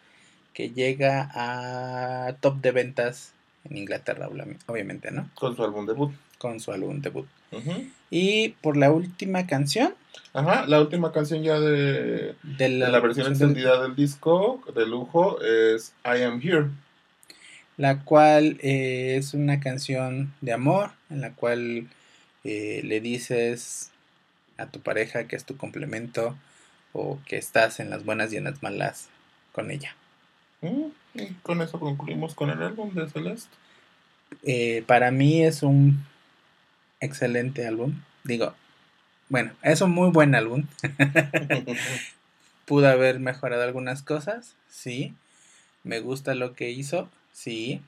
que 0.54 0.70
llega 0.70 1.28
a 1.34 2.36
top 2.40 2.60
de 2.60 2.70
ventas 2.70 3.32
en 3.64 3.78
Inglaterra, 3.78 4.28
obviamente, 4.66 5.10
¿no? 5.10 5.28
Con 5.34 5.56
su 5.56 5.64
álbum 5.64 5.84
debut. 5.86 6.12
Con 6.38 6.60
su 6.60 6.70
álbum 6.70 7.00
debut. 7.00 7.26
Y 8.10 8.50
por 8.60 8.76
la 8.76 8.92
última 8.92 9.48
canción 9.48 9.92
Ajá, 10.32 10.66
la 10.68 10.80
última 10.80 11.10
canción 11.10 11.42
ya 11.42 11.58
de, 11.58 11.72
de 11.72 12.34
de 12.44 12.68
la, 12.68 13.00
versión 13.00 13.24
del- 13.24 13.32
extendida 13.32 13.82
del 13.82 13.96
disco 13.96 14.62
de 14.72 14.86
lujo 14.86 15.40
es 15.42 15.92
I 16.04 16.22
Am 16.22 16.40
Here. 16.40 16.66
La 17.80 18.00
cual 18.00 18.58
eh, 18.60 19.16
es 19.16 19.32
una 19.32 19.58
canción 19.58 20.34
de 20.42 20.52
amor 20.52 20.90
en 21.08 21.22
la 21.22 21.30
cual 21.32 21.88
eh, 22.44 22.82
le 22.84 23.00
dices 23.00 23.90
a 24.58 24.66
tu 24.66 24.80
pareja 24.80 25.24
que 25.24 25.34
es 25.34 25.46
tu 25.46 25.56
complemento 25.56 26.36
o 26.92 27.18
que 27.24 27.38
estás 27.38 27.80
en 27.80 27.88
las 27.88 28.04
buenas 28.04 28.34
y 28.34 28.36
en 28.36 28.44
las 28.44 28.62
malas 28.62 29.08
con 29.52 29.70
ella. 29.70 29.96
Mm, 30.60 30.88
Y 31.14 31.28
con 31.42 31.62
eso 31.62 31.80
concluimos 31.80 32.34
con 32.34 32.50
el 32.50 32.62
álbum 32.62 32.92
de 32.92 33.08
Celeste. 33.08 33.56
Eh, 34.42 34.84
para 34.86 35.10
mí 35.10 35.42
es 35.42 35.62
un 35.62 36.04
excelente 37.00 37.66
álbum. 37.66 37.94
digo, 38.24 38.52
bueno, 39.30 39.52
es 39.62 39.80
un 39.80 39.92
muy 39.92 40.10
buen 40.10 40.34
álbum. 40.34 40.66
Pudo 42.66 42.88
haber 42.88 43.20
mejorado 43.20 43.62
algunas 43.62 44.02
cosas, 44.02 44.54
sí. 44.68 45.14
Me 45.84 46.00
gusta 46.00 46.34
lo 46.34 46.54
que 46.54 46.70
hizo, 46.70 47.08
sí. 47.32 47.80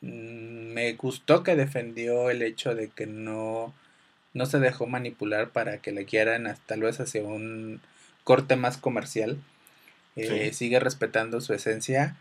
Mm, 0.00 0.72
me 0.72 0.92
gustó 0.94 1.42
que 1.42 1.56
defendió 1.56 2.30
el 2.30 2.42
hecho 2.42 2.74
de 2.74 2.88
que 2.88 3.06
no, 3.06 3.74
no 4.34 4.46
se 4.46 4.58
dejó 4.58 4.86
manipular 4.86 5.50
para 5.50 5.78
que 5.78 5.92
le 5.92 6.04
quieran 6.04 6.56
tal 6.66 6.80
vez 6.80 7.00
hacia 7.00 7.22
un 7.22 7.80
corte 8.24 8.56
más 8.56 8.76
comercial. 8.76 9.38
Eh, 10.16 10.52
sigue 10.52 10.80
respetando 10.80 11.40
su 11.40 11.54
esencia. 11.54 12.16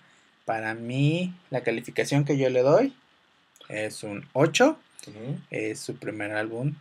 Para 0.45 0.75
mí, 0.75 1.33
la 1.49 1.61
calificación 1.61 2.25
que 2.25 2.37
yo 2.37 2.49
le 2.49 2.61
doy 2.61 2.93
es 3.69 4.03
un 4.03 4.25
8. 4.33 4.77
Es 5.51 5.79
su 5.79 5.95
primer 5.95 6.31
álbum 6.31 6.75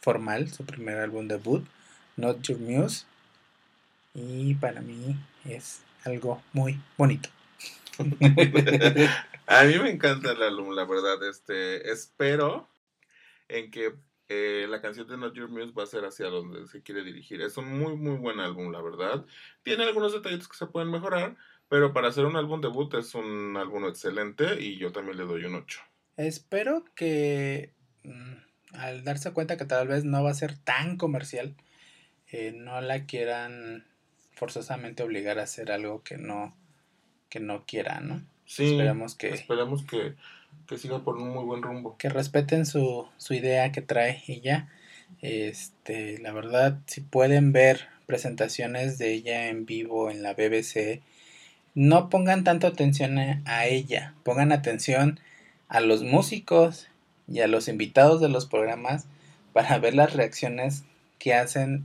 formal, 0.00 0.50
su 0.50 0.64
primer 0.64 0.98
álbum 0.98 1.28
debut, 1.28 1.64
Not 2.16 2.42
Your 2.42 2.58
Muse. 2.58 3.04
Y 4.14 4.54
para 4.54 4.80
mí 4.80 5.16
es 5.44 5.80
algo 6.04 6.42
muy 6.52 6.80
bonito. 6.96 7.28
A 9.46 9.64
mí 9.64 9.78
me 9.78 9.90
encanta 9.90 10.32
el 10.32 10.42
álbum, 10.42 10.74
la 10.74 10.84
verdad. 10.84 11.22
Este, 11.28 11.90
espero 11.90 12.68
en 13.48 13.70
que 13.70 13.94
eh, 14.28 14.66
la 14.68 14.80
canción 14.80 15.08
de 15.08 15.16
Not 15.16 15.34
Your 15.34 15.48
Muse 15.48 15.72
va 15.72 15.82
a 15.82 15.86
ser 15.86 16.04
hacia 16.04 16.26
donde 16.26 16.66
se 16.68 16.82
quiere 16.82 17.02
dirigir. 17.02 17.42
Es 17.42 17.56
un 17.56 17.78
muy, 17.78 17.96
muy 17.96 18.16
buen 18.16 18.38
álbum, 18.38 18.70
la 18.70 18.80
verdad. 18.80 19.24
Tiene 19.62 19.84
algunos 19.84 20.12
detallitos 20.12 20.48
que 20.48 20.56
se 20.56 20.66
pueden 20.66 20.90
mejorar, 20.90 21.36
pero 21.68 21.92
para 21.92 22.08
hacer 22.08 22.24
un 22.24 22.36
álbum 22.36 22.60
debut 22.60 22.94
es 22.94 23.14
un 23.14 23.56
álbum 23.56 23.86
excelente 23.86 24.60
y 24.60 24.78
yo 24.78 24.92
también 24.92 25.16
le 25.16 25.24
doy 25.24 25.44
un 25.44 25.56
8. 25.56 25.80
Espero 26.16 26.84
que 26.94 27.72
mm, 28.04 28.34
al 28.74 29.04
darse 29.04 29.32
cuenta 29.32 29.56
que 29.56 29.64
tal 29.64 29.88
vez 29.88 30.04
no 30.04 30.22
va 30.22 30.30
a 30.30 30.34
ser 30.34 30.56
tan 30.58 30.96
comercial, 30.96 31.56
eh, 32.28 32.52
no 32.54 32.80
la 32.80 33.06
quieran 33.06 33.84
forzosamente 34.34 35.02
obligar 35.02 35.38
a 35.38 35.42
hacer 35.42 35.72
algo 35.72 36.02
que 36.02 36.18
no, 36.18 36.56
que 37.30 37.40
no 37.40 37.64
quiera, 37.64 38.00
¿no? 38.00 38.20
Sí, 38.44 38.72
esperemos 38.72 39.14
que, 39.14 39.28
esperemos 39.30 39.84
que, 39.84 40.14
que 40.66 40.76
siga 40.76 40.98
por 41.04 41.16
un 41.16 41.30
muy 41.30 41.44
buen 41.44 41.62
rumbo. 41.62 41.96
Que 41.96 42.08
respeten 42.08 42.66
su, 42.66 43.06
su 43.16 43.32
idea 43.32 43.72
que 43.72 43.80
trae 43.80 44.22
ella. 44.26 44.68
Este, 45.22 46.18
la 46.18 46.32
verdad, 46.32 46.78
si 46.86 47.00
pueden 47.00 47.52
ver 47.52 47.88
presentaciones 48.06 48.98
de 48.98 49.12
ella 49.12 49.48
en 49.48 49.66
vivo 49.66 50.10
en 50.10 50.22
la 50.22 50.34
BBC, 50.34 51.00
no 51.74 52.10
pongan 52.10 52.44
tanto 52.44 52.66
atención 52.66 53.18
a 53.18 53.66
ella, 53.66 54.14
pongan 54.24 54.52
atención 54.52 55.20
a 55.68 55.80
los 55.80 56.02
músicos 56.02 56.88
y 57.28 57.40
a 57.40 57.46
los 57.46 57.68
invitados 57.68 58.20
de 58.20 58.28
los 58.28 58.46
programas 58.46 59.06
para 59.52 59.78
ver 59.78 59.94
las 59.94 60.12
reacciones 60.12 60.82
que 61.18 61.34
hacen 61.34 61.84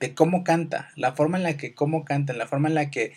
de 0.00 0.14
cómo 0.14 0.44
canta, 0.44 0.90
la 0.96 1.12
forma 1.12 1.38
en 1.38 1.44
la 1.44 1.56
que 1.56 1.74
cómo 1.74 2.04
canta, 2.04 2.34
la 2.34 2.46
forma 2.46 2.68
en 2.68 2.74
la 2.74 2.90
que 2.90 3.14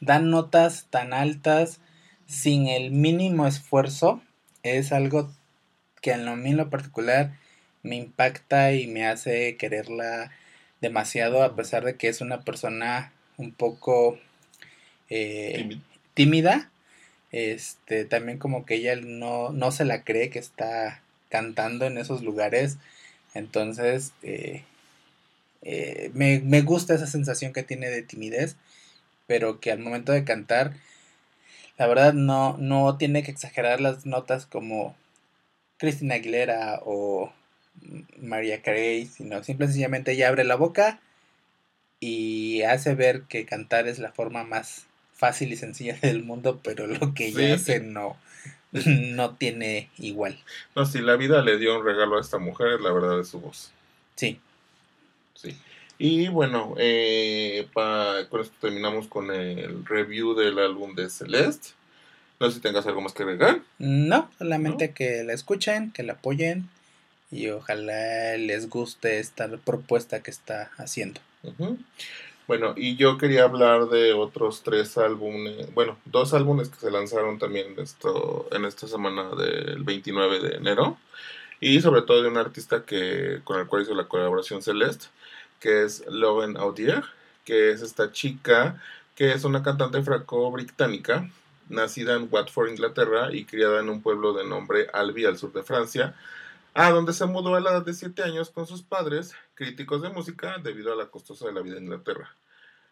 dan 0.00 0.30
notas 0.30 0.86
tan 0.90 1.12
altas 1.12 1.80
sin 2.26 2.66
el 2.68 2.90
mínimo 2.90 3.46
esfuerzo, 3.46 4.22
es 4.62 4.92
algo 4.92 5.32
que 6.02 6.12
en 6.12 6.56
lo 6.56 6.70
particular 6.70 7.32
me 7.82 7.96
impacta 7.96 8.72
y 8.72 8.86
me 8.86 9.06
hace 9.06 9.56
quererla 9.56 10.32
demasiado 10.80 11.42
a 11.42 11.56
pesar 11.56 11.84
de 11.84 11.96
que 11.96 12.08
es 12.08 12.20
una 12.20 12.42
persona 12.42 13.12
un 13.36 13.52
poco 13.52 14.18
eh, 15.08 15.78
tímida. 16.14 16.70
Este, 17.32 18.04
también 18.04 18.38
como 18.38 18.64
que 18.64 18.76
ella 18.76 18.96
no, 18.96 19.50
no 19.50 19.70
se 19.70 19.84
la 19.84 20.04
cree 20.04 20.30
que 20.30 20.38
está 20.38 21.02
cantando 21.28 21.86
en 21.86 21.98
esos 21.98 22.22
lugares. 22.22 22.78
Entonces, 23.34 24.12
eh, 24.22 24.62
eh, 25.62 26.10
me, 26.14 26.40
me, 26.40 26.62
gusta 26.62 26.94
esa 26.94 27.06
sensación 27.06 27.52
que 27.52 27.62
tiene 27.62 27.90
de 27.90 28.02
timidez, 28.02 28.56
pero 29.26 29.60
que 29.60 29.70
al 29.70 29.78
momento 29.78 30.12
de 30.12 30.24
cantar, 30.24 30.74
la 31.78 31.86
verdad 31.86 32.12
no, 32.14 32.56
no 32.58 32.96
tiene 32.96 33.22
que 33.22 33.30
exagerar 33.30 33.80
las 33.80 34.06
notas 34.06 34.46
como 34.46 34.96
Cristina 35.78 36.14
Aguilera 36.16 36.80
o 36.84 37.32
María 38.18 38.62
Carey, 38.62 39.06
sino 39.06 39.42
simple 39.42 39.66
y 39.66 39.68
sencillamente 39.68 40.12
ella 40.12 40.28
abre 40.28 40.44
la 40.44 40.54
boca 40.54 41.00
y 42.00 42.62
hace 42.62 42.94
ver 42.94 43.22
que 43.22 43.46
cantar 43.46 43.88
es 43.88 43.98
la 43.98 44.12
forma 44.12 44.44
más 44.44 44.86
fácil 45.12 45.52
y 45.52 45.56
sencilla 45.56 45.96
del 46.02 46.22
mundo, 46.22 46.60
pero 46.62 46.86
lo 46.86 47.14
que 47.14 47.28
ella 47.28 47.54
hace 47.54 47.80
no, 47.80 48.16
no 48.72 49.34
tiene 49.34 49.90
igual. 49.98 50.38
No, 50.74 50.86
si 50.86 51.00
la 51.00 51.16
vida 51.16 51.42
le 51.42 51.58
dio 51.58 51.78
un 51.78 51.84
regalo 51.84 52.18
a 52.18 52.20
esta 52.20 52.38
mujer, 52.38 52.80
la 52.80 52.92
verdad 52.92 53.20
es 53.20 53.28
su 53.28 53.40
voz. 53.40 53.72
Sí. 54.14 54.40
Sí. 55.34 55.56
Y 55.98 56.28
bueno, 56.28 56.74
eh, 56.78 57.68
con 57.72 58.40
esto 58.40 58.54
terminamos 58.60 59.08
con 59.08 59.30
el 59.30 59.84
review 59.86 60.34
del 60.34 60.58
álbum 60.58 60.94
de 60.94 61.08
Celeste. 61.08 61.70
No 62.38 62.48
sé 62.48 62.56
si 62.56 62.60
tengas 62.60 62.86
algo 62.86 63.00
más 63.00 63.14
que 63.14 63.22
agregar. 63.22 63.60
No, 63.78 64.30
solamente 64.38 64.92
que 64.92 65.24
la 65.24 65.32
escuchen, 65.32 65.90
que 65.92 66.02
la 66.02 66.14
apoyen 66.14 66.68
y 67.30 67.48
ojalá 67.48 68.36
les 68.36 68.68
guste 68.68 69.18
esta 69.18 69.48
propuesta 69.48 70.22
que 70.22 70.30
está 70.30 70.70
haciendo. 70.76 71.20
Bueno, 72.46 72.74
y 72.76 72.96
yo 72.96 73.18
quería 73.18 73.44
hablar 73.44 73.88
de 73.88 74.12
otros 74.12 74.62
tres 74.62 74.98
álbumes, 74.98 75.72
bueno, 75.74 75.98
dos 76.04 76.32
álbumes 76.34 76.68
que 76.68 76.78
se 76.78 76.90
lanzaron 76.90 77.38
también 77.38 77.74
esto, 77.78 78.48
en 78.52 78.64
esta 78.64 78.86
semana 78.86 79.30
del 79.34 79.82
29 79.82 80.40
de 80.40 80.56
enero. 80.56 80.98
Y 81.58 81.80
sobre 81.80 82.02
todo 82.02 82.22
de 82.22 82.28
un 82.28 82.36
artista 82.36 82.84
que, 82.84 83.40
con 83.42 83.58
el 83.58 83.66
cual 83.66 83.82
hizo 83.82 83.94
la 83.94 84.08
colaboración 84.08 84.62
Celeste, 84.62 85.06
que 85.60 85.84
es 85.84 86.04
Loven 86.08 86.56
Audier, 86.56 87.04
que 87.44 87.70
es 87.70 87.82
esta 87.82 88.12
chica 88.12 88.80
que 89.16 89.32
es 89.32 89.44
una 89.44 89.62
cantante 89.62 90.02
franco-británica, 90.02 91.28
nacida 91.70 92.14
en 92.14 92.28
Watford, 92.30 92.68
Inglaterra, 92.68 93.34
y 93.34 93.46
criada 93.46 93.80
en 93.80 93.88
un 93.88 94.02
pueblo 94.02 94.34
de 94.34 94.46
nombre 94.46 94.88
Albi, 94.92 95.24
al 95.24 95.38
sur 95.38 95.52
de 95.52 95.62
Francia, 95.62 96.14
a 96.74 96.90
donde 96.90 97.14
se 97.14 97.24
mudó 97.24 97.54
a 97.54 97.60
la 97.60 97.70
edad 97.70 97.84
de 97.84 97.94
7 97.94 98.22
años 98.22 98.50
con 98.50 98.66
sus 98.66 98.82
padres, 98.82 99.34
críticos 99.54 100.02
de 100.02 100.10
música, 100.10 100.58
debido 100.62 100.92
a 100.92 100.96
la 100.96 101.06
costosa 101.06 101.46
de 101.46 101.54
la 101.54 101.62
vida 101.62 101.78
en 101.78 101.84
Inglaterra. 101.84 102.30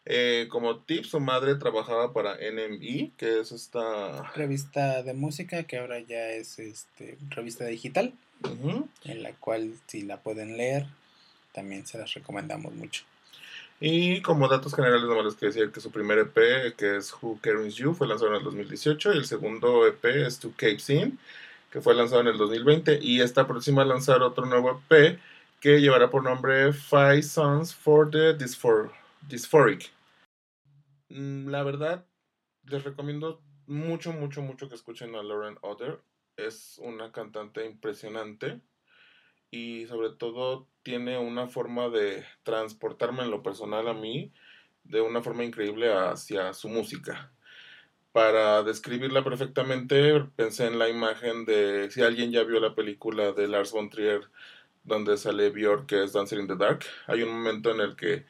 Eh, 0.07 0.48
como 0.50 0.79
tip, 0.79 1.05
su 1.05 1.20
madre 1.20 1.55
trabajaba 1.57 2.12
para 2.14 2.37
NME, 2.37 3.12
que 3.18 3.40
es 3.40 3.53
esta 3.53 4.33
revista 4.33 5.03
de 5.03 5.12
música 5.12 5.64
que 5.64 5.79
ahora 5.79 6.00
ya 6.00 6.29
es 6.31 6.59
este 6.59 7.18
revista 7.31 7.66
digital, 7.66 8.14
en 9.05 9.22
la 9.22 9.33
cual 9.33 9.74
si 9.87 10.03
la 10.03 10.20
pueden 10.20 10.57
leer, 10.57 10.87
también 11.55 11.87
se 11.87 11.97
las 11.97 12.12
recomendamos 12.12 12.75
mucho. 12.75 13.05
Y 13.81 14.21
como 14.23 14.49
datos 14.49 14.75
generales, 14.75 15.05
nomás 15.07 15.25
les 15.25 15.35
quiero 15.35 15.55
decir 15.55 15.73
que 15.73 15.81
su 15.81 15.90
primer 15.90 16.19
EP, 16.19 16.77
que 16.77 16.97
es 16.97 17.14
Who 17.21 17.38
Cares 17.40 17.75
You, 17.77 17.95
fue 17.95 18.07
lanzado 18.07 18.31
en 18.33 18.38
el 18.38 18.45
2018, 18.45 19.14
y 19.14 19.17
el 19.17 19.27
segundo 19.27 19.87
EP 19.87 20.05
es 20.05 20.38
To 20.38 20.51
Cape 20.51 20.79
Scene 20.79 21.19
que 21.75 21.81
fue 21.81 21.97
lanzado 21.97 22.21
en 22.21 22.29
el 22.29 22.38
2020 22.38 23.01
y 23.03 23.21
está 23.21 23.49
próxima 23.49 23.83
a 23.83 23.85
lanzar 23.85 24.23
otro 24.23 24.47
nuevo 24.47 24.81
EP 24.88 25.19
que 25.59 25.81
llevará 25.81 26.09
por 26.09 26.23
nombre 26.23 26.73
Five 26.73 27.25
Songs 27.25 27.75
for 27.75 28.09
the 28.09 28.33
Dysphoric. 28.33 29.90
Mm, 31.09 31.49
la 31.49 31.64
verdad, 31.64 32.07
les 32.62 32.85
recomiendo 32.85 33.43
mucho, 33.67 34.12
mucho, 34.12 34.40
mucho 34.40 34.69
que 34.69 34.77
escuchen 34.77 35.17
a 35.17 35.25
Lauren 35.25 35.59
Otter. 35.62 36.01
Es 36.37 36.79
una 36.79 37.11
cantante 37.11 37.67
impresionante 37.67 38.61
y 39.51 39.87
sobre 39.87 40.11
todo 40.11 40.69
tiene 40.85 41.18
una 41.18 41.49
forma 41.49 41.88
de 41.88 42.25
transportarme 42.44 43.25
en 43.25 43.33
lo 43.33 43.42
personal 43.42 43.88
a 43.88 43.94
mí 43.94 44.33
de 44.85 45.01
una 45.01 45.23
forma 45.23 45.44
increíble 45.44 45.92
hacia 45.92 46.53
su 46.53 46.68
música 46.68 47.33
para 48.14 48.62
describirla 48.62 49.25
perfectamente, 49.25 50.25
pensé 50.37 50.68
en 50.68 50.79
la 50.79 50.88
imagen 50.88 51.44
de 51.47 51.90
si 51.90 52.01
alguien 52.01 52.31
ya 52.31 52.44
vio 52.44 52.61
la 52.61 52.77
película 52.77 53.33
de 53.33 53.49
Lars 53.49 53.73
von 53.73 53.90
Trier 53.90 54.31
donde 54.85 55.16
sale 55.16 55.51
Björk 55.51 55.87
que 55.87 56.05
es 56.05 56.12
Dancing 56.12 56.38
in 56.38 56.47
the 56.47 56.55
Dark. 56.55 56.85
Hay 57.09 57.23
un 57.23 57.31
momento 57.31 57.73
en 57.73 57.81
el 57.81 57.97
que 57.97 58.25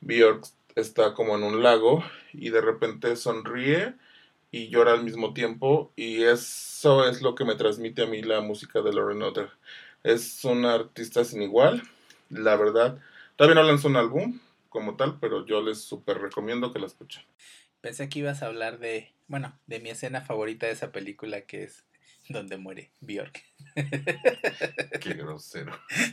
Björk 0.00 0.44
está 0.74 1.14
como 1.14 1.36
en 1.36 1.44
un 1.44 1.62
lago 1.62 2.02
y 2.32 2.50
de 2.50 2.60
repente 2.60 3.14
sonríe 3.14 3.94
y 4.50 4.70
llora 4.70 4.94
al 4.94 5.04
mismo 5.04 5.34
tiempo 5.34 5.92
y 5.94 6.24
eso 6.24 7.06
es 7.08 7.22
lo 7.22 7.36
que 7.36 7.44
me 7.44 7.54
transmite 7.54 8.02
a 8.02 8.06
mí 8.06 8.22
la 8.22 8.40
música 8.40 8.82
de 8.82 8.92
Lauren 8.92 9.22
Otter. 9.22 9.50
Es 10.02 10.44
una 10.44 10.74
artista 10.74 11.24
sin 11.24 11.42
igual, 11.42 11.82
la 12.28 12.56
verdad. 12.56 12.98
Todavía 13.36 13.60
no 13.60 13.66
lanzó 13.66 13.88
un 13.88 13.96
álbum 13.96 14.40
como 14.68 14.96
tal, 14.96 15.18
pero 15.20 15.46
yo 15.46 15.62
les 15.62 15.80
súper 15.80 16.18
recomiendo 16.18 16.72
que 16.72 16.78
la 16.78 16.86
escuchen. 16.86 17.22
Pensé 17.80 18.08
que 18.08 18.18
ibas 18.20 18.42
a 18.42 18.46
hablar 18.46 18.78
de, 18.78 19.12
bueno, 19.28 19.58
de 19.66 19.80
mi 19.80 19.90
escena 19.90 20.20
favorita 20.20 20.66
de 20.66 20.72
esa 20.72 20.92
película 20.92 21.42
que 21.42 21.64
es 21.64 21.84
donde 22.28 22.58
muere 22.58 22.90
Bjork. 23.00 23.42
Qué 25.00 25.14
grosero. 25.14 25.72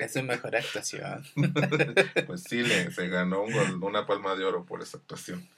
es 0.00 0.12
su 0.12 0.22
mejor 0.22 0.56
actuación. 0.56 1.24
Pues 2.26 2.42
sí, 2.44 2.62
le, 2.62 2.90
se 2.90 3.08
ganó 3.08 3.42
una 3.42 4.06
palma 4.06 4.34
de 4.36 4.44
oro 4.44 4.64
por 4.64 4.82
esa 4.82 4.98
actuación. 4.98 5.48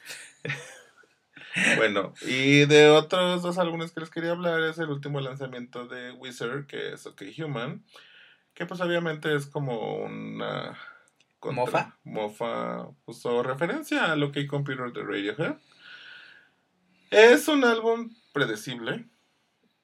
Bueno, 1.77 2.15
y 2.23 2.67
de 2.67 2.89
otros 2.89 3.43
dos 3.43 3.59
álbumes 3.59 3.93
que 3.93 4.01
les 4.01 4.11
quería 4.11 4.33
hablar 4.33 4.61
es 4.63 4.79
el 4.79 4.91
último 4.91 5.21
lanzamiento 5.21 5.87
de 5.87 6.13
Wizard, 6.13 6.67
que 6.67 6.93
es 6.93 7.07
OK 7.07 7.23
Human, 7.39 7.85
Que 8.59 8.67
pues 8.67 8.81
obviamente 8.81 9.33
es 9.37 9.47
como 9.47 9.99
una... 10.03 10.77
contra- 11.39 11.63
¿Mofa? 11.65 11.97
Mofa, 12.03 12.89
pues, 13.05 13.25
o 13.25 13.45
referencia 13.45 14.11
a 14.11 14.17
lo 14.17 14.33
que 14.33 14.49
Computer 14.49 14.93
de 14.93 15.05
Radiohead. 15.05 15.55
Es 17.11 17.47
un 17.47 17.65
álbum 17.65 18.11
predecible. 18.33 19.07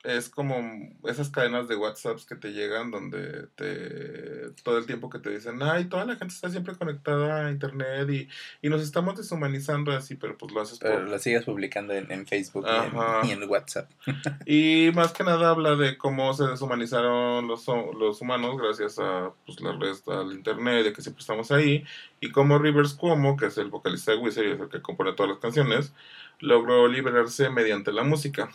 Es 0.05 0.29
como 0.29 0.93
esas 1.05 1.31
cadenas 1.31 1.67
de 1.67 1.77
WhatsApps 1.77 2.27
que 2.27 2.37
te 2.37 2.53
llegan 2.53 2.90
donde 2.90 3.47
te 3.57 4.51
todo 4.62 4.77
el 4.77 4.85
tiempo 4.85 5.09
que 5.09 5.19
te 5.19 5.31
dicen, 5.31 5.62
ay, 5.62 5.87
toda 5.87 6.05
la 6.05 6.17
gente 6.17 6.35
está 6.35 6.51
siempre 6.51 6.75
conectada 6.75 7.47
a 7.47 7.51
internet 7.51 8.09
y, 8.11 8.29
y 8.61 8.69
nos 8.69 8.83
estamos 8.83 9.17
deshumanizando 9.17 9.93
así, 9.93 10.14
pero 10.14 10.37
pues 10.37 10.53
lo 10.53 10.61
haces 10.61 10.79
Pero 10.79 10.97
por... 11.01 11.09
lo 11.09 11.19
sigues 11.19 11.45
publicando 11.45 11.95
en, 11.95 12.12
en 12.12 12.27
Facebook 12.27 12.67
y 12.67 12.71
en- 12.71 13.29
y 13.29 13.33
en, 13.33 13.49
WhatsApp. 13.49 13.90
Y 14.47 14.90
más 14.95 15.12
que 15.12 15.25
nada 15.25 15.49
habla 15.49 15.75
de 15.75 15.97
cómo 15.97 16.33
se 16.35 16.45
deshumanizaron 16.45 17.49
los, 17.49 17.67
los 17.67 18.21
humanos 18.21 18.57
gracias 18.59 18.99
a 18.99 19.31
pues, 19.47 19.61
la 19.61 19.73
red, 19.73 19.97
al 20.09 20.33
internet, 20.33 20.85
de 20.85 20.93
que 20.93 21.01
siempre 21.01 21.21
estamos 21.23 21.51
ahí, 21.51 21.83
y 22.21 22.31
cómo 22.31 22.59
Rivers 22.59 22.93
Cuomo, 22.95 23.37
que 23.38 23.47
es 23.47 23.57
el 23.59 23.69
vocalista 23.71 24.12
de 24.12 24.19
Wizard 24.19 24.45
y 24.45 24.51
es 24.53 24.61
el 24.61 24.69
que 24.69 24.83
compone 24.83 25.14
todas 25.14 25.31
las 25.31 25.38
canciones, 25.40 25.93
logró 26.40 26.88
liberarse 26.88 27.49
mediante 27.49 27.90
la 27.93 28.03
música. 28.03 28.51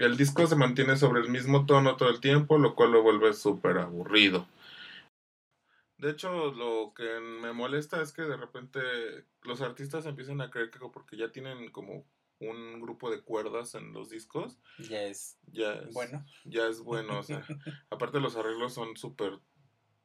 El 0.00 0.16
disco 0.16 0.46
se 0.46 0.56
mantiene 0.56 0.96
sobre 0.96 1.20
el 1.20 1.28
mismo 1.28 1.66
tono 1.66 1.96
todo 1.96 2.08
el 2.08 2.20
tiempo, 2.20 2.56
lo 2.56 2.74
cual 2.74 2.92
lo 2.92 3.02
vuelve 3.02 3.34
súper 3.34 3.76
aburrido. 3.76 4.46
De 5.98 6.10
hecho, 6.10 6.52
lo 6.52 6.94
que 6.94 7.20
me 7.20 7.52
molesta 7.52 8.00
es 8.00 8.10
que 8.10 8.22
de 8.22 8.38
repente 8.38 8.80
los 9.42 9.60
artistas 9.60 10.06
empiezan 10.06 10.40
a 10.40 10.50
creer 10.50 10.70
que 10.70 10.78
porque 10.78 11.18
ya 11.18 11.30
tienen 11.30 11.70
como 11.70 12.06
un 12.38 12.80
grupo 12.80 13.10
de 13.10 13.20
cuerdas 13.20 13.74
en 13.74 13.92
los 13.92 14.08
discos, 14.08 14.58
Ya 14.78 15.02
es 15.02 15.36
ya 15.52 15.74
es 15.74 15.92
bueno. 15.92 16.24
ya 16.46 16.66
es 16.66 16.80
bueno, 16.80 17.18
o 17.18 17.22
sea, 17.22 17.42
aparte 17.90 18.20
los 18.20 18.36
arreglos 18.36 18.72
son 18.72 18.96
súper 18.96 19.38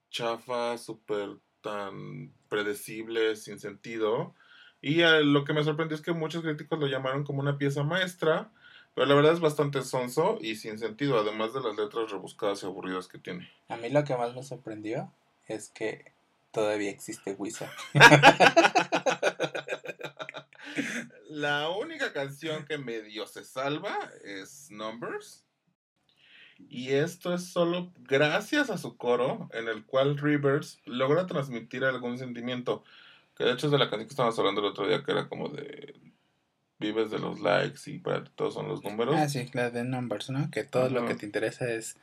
chafas, 0.09 0.83
súper 0.83 1.37
tan 1.61 2.33
predecibles, 2.49 3.43
sin 3.43 3.59
sentido. 3.59 4.35
Y 4.81 5.01
eh, 5.03 5.23
lo 5.23 5.45
que 5.45 5.53
me 5.53 5.63
sorprendió 5.63 5.95
es 5.95 6.01
que 6.01 6.11
muchos 6.11 6.43
críticos 6.43 6.77
lo 6.77 6.87
llamaron 6.87 7.23
como 7.23 7.39
una 7.39 7.57
pieza 7.57 7.83
maestra, 7.83 8.51
pero 8.95 9.05
la 9.05 9.13
verdad 9.13 9.33
es 9.33 9.39
bastante 9.39 9.83
sonso 9.83 10.39
y 10.41 10.55
sin 10.55 10.79
sentido, 10.79 11.19
además 11.19 11.53
de 11.53 11.61
las 11.61 11.75
letras 11.75 12.09
rebuscadas 12.09 12.63
y 12.63 12.65
aburridas 12.65 13.07
que 13.07 13.19
tiene. 13.19 13.51
A 13.67 13.77
mí 13.77 13.89
lo 13.89 14.03
que 14.03 14.17
más 14.17 14.33
me 14.33 14.41
sorprendió 14.41 15.11
es 15.47 15.69
que 15.69 16.13
todavía 16.51 16.89
existe 16.89 17.33
Wizard. 17.33 17.69
La 21.29 21.69
única 21.69 22.13
canción 22.13 22.65
que 22.65 22.77
medio 22.77 23.27
se 23.27 23.43
salva 23.43 23.97
es 24.23 24.69
Numbers. 24.71 25.43
Y 26.69 26.91
esto 26.91 27.33
es 27.33 27.49
solo 27.49 27.91
gracias 27.97 28.69
a 28.69 28.77
su 28.77 28.95
coro, 28.95 29.49
en 29.51 29.67
el 29.67 29.85
cual 29.85 30.17
Rivers 30.17 30.79
logra 30.85 31.27
transmitir 31.27 31.83
algún 31.83 32.17
sentimiento. 32.17 32.83
Que 33.35 33.43
de 33.43 33.51
hecho 33.51 33.67
es 33.67 33.71
de 33.71 33.77
la 33.77 33.89
canción 33.89 34.07
que 34.07 34.13
estábamos 34.13 34.39
hablando 34.39 34.61
el 34.61 34.67
otro 34.67 34.87
día, 34.87 35.03
que 35.03 35.11
era 35.11 35.27
como 35.27 35.49
de 35.49 35.93
vives 36.79 37.09
de 37.11 37.19
los 37.19 37.39
likes 37.39 37.79
y 37.89 37.99
para 37.99 38.23
ti 38.23 38.31
todos 38.35 38.53
son 38.53 38.67
los 38.67 38.83
números. 38.83 39.15
Ah, 39.17 39.29
sí, 39.29 39.49
la 39.53 39.69
de 39.69 39.83
Numbers, 39.83 40.29
¿no? 40.29 40.49
Que 40.51 40.63
todo 40.63 40.89
lo 40.89 40.99
Ajá. 40.99 41.07
que 41.09 41.15
te 41.15 41.25
interesa 41.25 41.71
es 41.71 41.95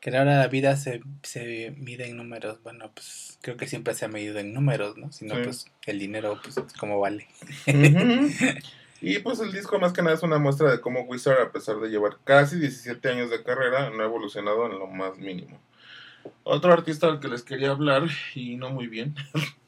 que 0.00 0.16
ahora 0.16 0.38
la 0.38 0.48
vida 0.48 0.76
se, 0.76 1.00
se 1.22 1.74
mide 1.76 2.08
en 2.08 2.16
números. 2.16 2.62
Bueno, 2.62 2.90
pues 2.94 3.38
creo 3.40 3.56
que 3.56 3.66
siempre 3.66 3.94
se 3.94 4.04
ha 4.04 4.08
medido 4.08 4.38
en 4.38 4.52
números, 4.54 4.96
¿no? 4.96 5.10
Si 5.12 5.24
no, 5.24 5.34
Sí. 5.36 5.40
pues 5.44 5.66
el 5.86 5.98
dinero, 5.98 6.38
pues, 6.42 6.56
¿cómo 6.78 7.00
vale? 7.00 7.26
Ujú. 7.66 8.30
Y 9.00 9.20
pues 9.20 9.38
el 9.40 9.52
disco 9.52 9.78
más 9.78 9.92
que 9.92 10.02
nada 10.02 10.16
es 10.16 10.22
una 10.22 10.38
muestra 10.38 10.70
de 10.70 10.80
cómo 10.80 11.02
Wizard, 11.02 11.40
a 11.40 11.52
pesar 11.52 11.76
de 11.76 11.88
llevar 11.88 12.18
casi 12.24 12.58
17 12.58 13.08
años 13.08 13.30
de 13.30 13.42
carrera, 13.42 13.90
no 13.90 14.02
ha 14.02 14.06
evolucionado 14.06 14.66
en 14.66 14.78
lo 14.78 14.86
más 14.88 15.16
mínimo. 15.18 15.60
Otro 16.42 16.72
artista 16.72 17.06
al 17.06 17.20
que 17.20 17.28
les 17.28 17.42
quería 17.42 17.70
hablar, 17.70 18.02
y 18.34 18.56
no 18.56 18.70
muy 18.70 18.88
bien, 18.88 19.14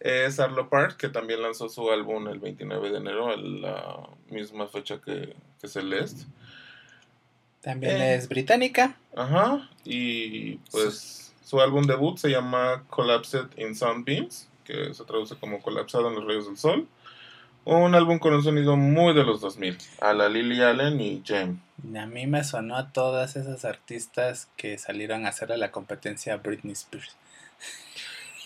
es 0.00 0.38
Arlo 0.40 0.68
Park, 0.68 0.96
que 0.96 1.08
también 1.08 1.42
lanzó 1.42 1.68
su 1.68 1.90
álbum 1.90 2.28
el 2.28 2.38
29 2.38 2.90
de 2.90 2.98
enero, 2.98 3.28
a 3.28 3.36
la 3.36 4.08
misma 4.30 4.68
fecha 4.68 5.00
que, 5.00 5.34
que 5.60 5.68
Celeste. 5.68 6.24
También 7.60 7.96
Eh. 7.96 8.14
es 8.14 8.28
británica. 8.28 8.96
Ajá, 9.16 9.68
y 9.84 10.56
pues 10.70 11.34
su 11.44 11.60
álbum 11.60 11.84
debut 11.86 12.18
se 12.18 12.28
llama 12.30 12.84
Collapsed 12.90 13.46
in 13.56 13.74
Sunbeams, 13.74 14.48
que 14.64 14.94
se 14.94 15.04
traduce 15.04 15.36
como 15.36 15.60
Colapsado 15.60 16.08
en 16.08 16.14
los 16.16 16.24
rayos 16.26 16.46
del 16.46 16.56
sol. 16.56 16.86
Un 17.64 17.96
álbum 17.96 18.20
con 18.20 18.32
un 18.32 18.44
sonido 18.44 18.76
muy 18.76 19.12
de 19.12 19.24
los 19.24 19.40
2000, 19.40 19.76
a 20.00 20.12
la 20.12 20.28
Lily 20.28 20.62
Allen 20.62 21.00
y 21.00 21.20
James. 21.26 21.56
A 21.96 22.06
mí 22.06 22.28
me 22.28 22.44
sonó 22.44 22.76
a 22.76 22.92
todas 22.92 23.34
esas 23.34 23.64
artistas 23.64 24.48
que 24.56 24.78
salieron 24.78 25.26
a 25.26 25.30
hacer 25.30 25.50
a 25.50 25.56
la 25.56 25.72
competencia 25.72 26.34
a 26.34 26.36
Britney 26.36 26.74
Spears. 26.74 27.16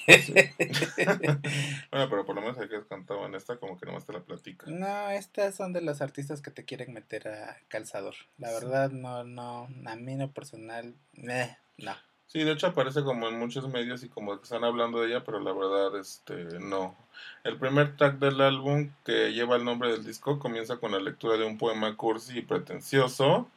Bueno, 1.91 2.09
pero 2.09 2.25
por 2.25 2.35
lo 2.35 2.41
menos 2.41 2.59
aquellos 2.59 2.87
cantaban 2.87 3.35
esta 3.35 3.57
como 3.57 3.79
que 3.79 3.87
nomás 3.87 4.05
te 4.05 4.13
la 4.13 4.21
platica. 4.21 4.67
No, 4.69 5.11
estas 5.11 5.55
son 5.55 5.73
de 5.73 5.81
los 5.81 6.01
artistas 6.01 6.41
que 6.41 6.51
te 6.51 6.65
quieren 6.65 6.93
meter 6.93 7.29
a 7.29 7.59
calzador. 7.69 8.15
La 8.39 8.51
verdad, 8.53 8.91
no, 8.91 9.25
no, 9.25 9.69
a 9.87 9.97
mí 9.97 10.15
no 10.15 10.31
personal, 10.31 10.95
eh, 11.17 11.57
no. 11.79 11.95
Sí, 12.27 12.45
de 12.45 12.53
hecho 12.53 12.69
aparece 12.69 13.03
como 13.03 13.29
en 13.29 13.41
muchos 13.41 13.69
medios 13.69 14.05
y 14.05 14.09
como 14.09 14.37
que 14.37 14.45
están 14.45 14.63
hablando 14.63 15.01
de 15.01 15.09
ella, 15.09 15.25
pero 15.25 15.41
la 15.41 15.53
verdad, 15.53 15.99
este, 15.99 16.61
no. 16.61 16.95
El 17.43 17.59
primer 17.59 17.97
track 17.97 18.21
del 18.21 18.41
álbum, 18.41 18.91
que 19.05 19.33
lleva 19.33 19.57
el 19.57 19.65
nombre 19.65 19.91
del 19.91 20.05
disco, 20.05 20.39
comienza 20.39 20.77
con 20.77 20.93
la 20.93 21.01
lectura 21.01 21.37
de 21.37 21.45
un 21.45 21.59
poema 21.59 21.97
cursi 21.97 22.39
y 22.39 22.43
pretencioso. 22.43 23.49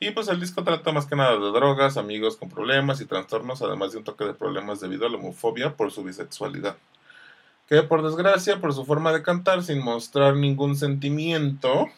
Y 0.00 0.12
pues 0.12 0.28
el 0.28 0.38
disco 0.38 0.62
trata 0.62 0.92
más 0.92 1.06
que 1.06 1.16
nada 1.16 1.32
de 1.32 1.50
drogas, 1.50 1.96
amigos 1.96 2.36
con 2.36 2.48
problemas 2.48 3.00
y 3.00 3.06
trastornos, 3.06 3.62
además 3.62 3.92
de 3.92 3.98
un 3.98 4.04
toque 4.04 4.24
de 4.24 4.34
problemas 4.34 4.80
debido 4.80 5.06
a 5.06 5.10
la 5.10 5.16
homofobia 5.16 5.76
por 5.76 5.90
su 5.90 6.04
bisexualidad. 6.04 6.76
Que 7.68 7.82
por 7.82 8.02
desgracia, 8.02 8.60
por 8.60 8.72
su 8.72 8.84
forma 8.84 9.12
de 9.12 9.22
cantar, 9.22 9.64
sin 9.64 9.82
mostrar 9.82 10.36
ningún 10.36 10.76
sentimiento, 10.76 11.88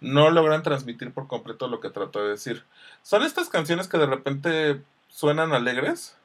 no 0.00 0.30
logran 0.30 0.62
transmitir 0.62 1.12
por 1.12 1.26
completo 1.26 1.66
lo 1.66 1.80
que 1.80 1.90
trata 1.90 2.20
de 2.20 2.30
decir. 2.30 2.62
Son 3.02 3.24
estas 3.24 3.48
canciones 3.48 3.88
que 3.88 3.98
de 3.98 4.06
repente 4.06 4.80
suenan 5.08 5.52
alegres 5.52 6.16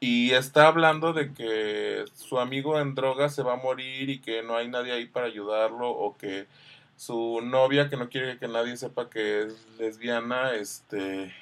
y 0.00 0.32
está 0.32 0.66
hablando 0.66 1.12
de 1.14 1.32
que 1.32 2.04
su 2.14 2.38
amigo 2.38 2.78
en 2.78 2.94
droga 2.94 3.30
se 3.30 3.42
va 3.42 3.54
a 3.54 3.62
morir 3.62 4.10
y 4.10 4.20
que 4.20 4.42
no 4.42 4.56
hay 4.56 4.68
nadie 4.68 4.92
ahí 4.92 5.06
para 5.06 5.26
ayudarlo 5.26 5.88
o 5.88 6.16
que 6.18 6.46
su 6.98 7.40
novia 7.42 7.88
que 7.88 7.96
no 7.96 8.10
quiere 8.10 8.38
que 8.38 8.48
nadie 8.48 8.76
sepa 8.76 9.08
que 9.08 9.44
es 9.44 9.54
lesbiana 9.78 10.54
este 10.54 11.32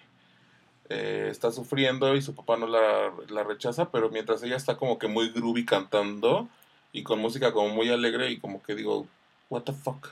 eh, 0.91 1.29
está 1.31 1.51
sufriendo 1.51 2.15
y 2.15 2.21
su 2.21 2.35
papá 2.35 2.59
no 2.59 2.67
la, 2.67 3.11
la 3.31 3.43
rechaza 3.43 3.91
pero 3.91 4.11
mientras 4.11 4.43
ella 4.43 4.57
está 4.57 4.77
como 4.77 4.99
que 4.99 5.09
muy 5.09 5.31
groovy 5.31 5.65
cantando 5.65 6.47
y 6.93 7.03
con 7.03 7.21
música 7.21 7.53
como 7.53 7.71
muy 7.71 7.91
alegre 7.91 8.31
y 8.31 8.39
como 8.39 8.63
que 8.63 8.75
digo 8.75 9.07
what 9.49 9.63
the 9.63 9.73
fuck 9.73 10.11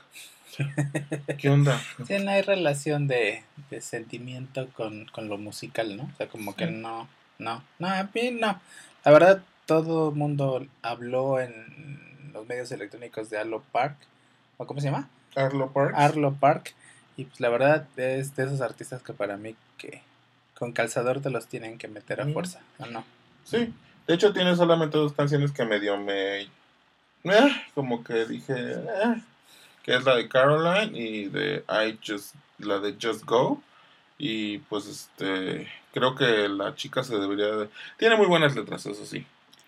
qué 1.37 1.49
onda 1.49 1.79
Sí, 2.07 2.17
no 2.19 2.31
hay 2.31 2.41
relación 2.41 3.07
de, 3.07 3.43
de 3.69 3.81
sentimiento 3.81 4.67
con, 4.75 5.05
con 5.07 5.27
lo 5.27 5.37
musical, 5.37 5.95
¿no? 5.97 6.03
O 6.03 6.17
sea, 6.17 6.27
como 6.27 6.55
que 6.55 6.67
no, 6.67 7.09
no, 7.39 7.61
no, 7.77 7.87
a 7.87 8.09
mí 8.13 8.31
no. 8.31 8.59
La 9.03 9.11
verdad, 9.11 9.43
todo 9.65 10.09
el 10.09 10.15
mundo 10.15 10.65
habló 10.81 11.41
en 11.41 12.31
los 12.33 12.47
medios 12.47 12.71
electrónicos 12.71 13.29
de 13.29 13.37
Arlo 13.37 13.63
Park, 13.73 13.97
¿o 14.57 14.65
cómo 14.65 14.79
se 14.79 14.87
llama? 14.87 15.09
Arlo 15.35 16.33
Park, 16.39 16.73
y 17.17 17.25
pues 17.25 17.39
la 17.39 17.49
verdad 17.49 17.87
es 17.97 18.35
de 18.35 18.43
esos 18.43 18.61
artistas 18.61 19.01
que 19.03 19.13
para 19.13 19.37
mí 19.37 19.55
que 19.77 20.01
con 20.57 20.71
calzador 20.71 21.21
te 21.21 21.29
los 21.29 21.47
tienen 21.47 21.77
que 21.77 21.87
meter 21.87 22.21
a 22.21 22.25
Mm. 22.25 22.33
fuerza, 22.33 22.61
¿o 22.79 22.85
no? 22.85 23.03
Sí, 23.43 23.73
de 24.07 24.13
hecho 24.13 24.33
tiene 24.33 24.55
solamente 24.55 24.97
dos 24.97 25.13
canciones 25.13 25.51
que 25.51 25.65
medio 25.65 25.97
me... 25.97 26.41
eh, 26.41 26.49
como 27.73 28.03
que 28.03 28.25
dije... 28.25 28.53
eh, 28.57 29.21
que 29.83 29.95
es 29.95 30.03
la 30.03 30.15
de 30.15 30.27
Caroline 30.27 30.97
y 30.97 31.25
de 31.25 31.63
I 31.69 31.99
Just... 32.05 32.35
La 32.57 32.79
de 32.79 32.95
Just 32.99 33.23
Go. 33.25 33.61
Y 34.17 34.59
pues 34.59 34.87
este... 34.87 35.67
Creo 35.93 36.15
que 36.15 36.47
la 36.49 36.75
chica 36.75 37.03
se 37.03 37.17
debería 37.17 37.47
de... 37.47 37.69
Tiene 37.97 38.15
muy 38.15 38.25
buenas 38.27 38.55
letras, 38.55 38.85
eso 38.85 39.05
sí. 39.05 39.25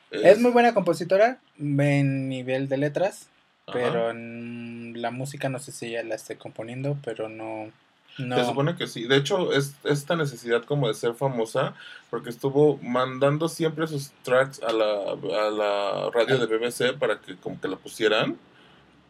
Es 0.10 0.40
muy 0.40 0.52
buena 0.52 0.74
compositora 0.74 1.38
en 1.60 2.30
nivel 2.30 2.68
de 2.70 2.78
letras, 2.78 3.28
Ajá. 3.68 3.78
pero 3.78 4.10
en 4.10 4.67
la 4.98 5.12
música 5.12 5.50
no 5.50 5.60
sé 5.60 5.72
si 5.72 5.88
ella 5.88 6.04
la 6.04 6.16
esté 6.16 6.38
componiendo, 6.38 6.98
pero 7.04 7.30
no... 7.30 7.72
no 8.18 8.36
Se 8.38 8.46
supone 8.46 8.76
que 8.76 8.88
sí. 8.88 9.08
De 9.08 9.18
hecho, 9.18 9.54
es 9.54 9.76
esta 9.84 10.16
necesidad 10.16 10.64
como 10.64 10.88
de 10.88 10.94
ser 10.94 11.14
famosa, 11.14 11.74
porque 12.10 12.30
estuvo 12.30 12.78
mandando 12.82 13.50
siempre 13.50 13.88
sus 13.88 14.12
tracks 14.24 14.62
a 14.62 14.74
la, 14.74 15.12
a 15.12 15.50
la 15.50 16.10
radio 16.14 16.38
de 16.38 16.46
BBC 16.46 16.98
para 16.98 17.20
que 17.20 17.36
como 17.36 17.60
que 17.60 17.68
la 17.68 17.78
pusieran. 17.78 18.38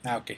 Ah, 0.03 0.17
ok. 0.17 0.31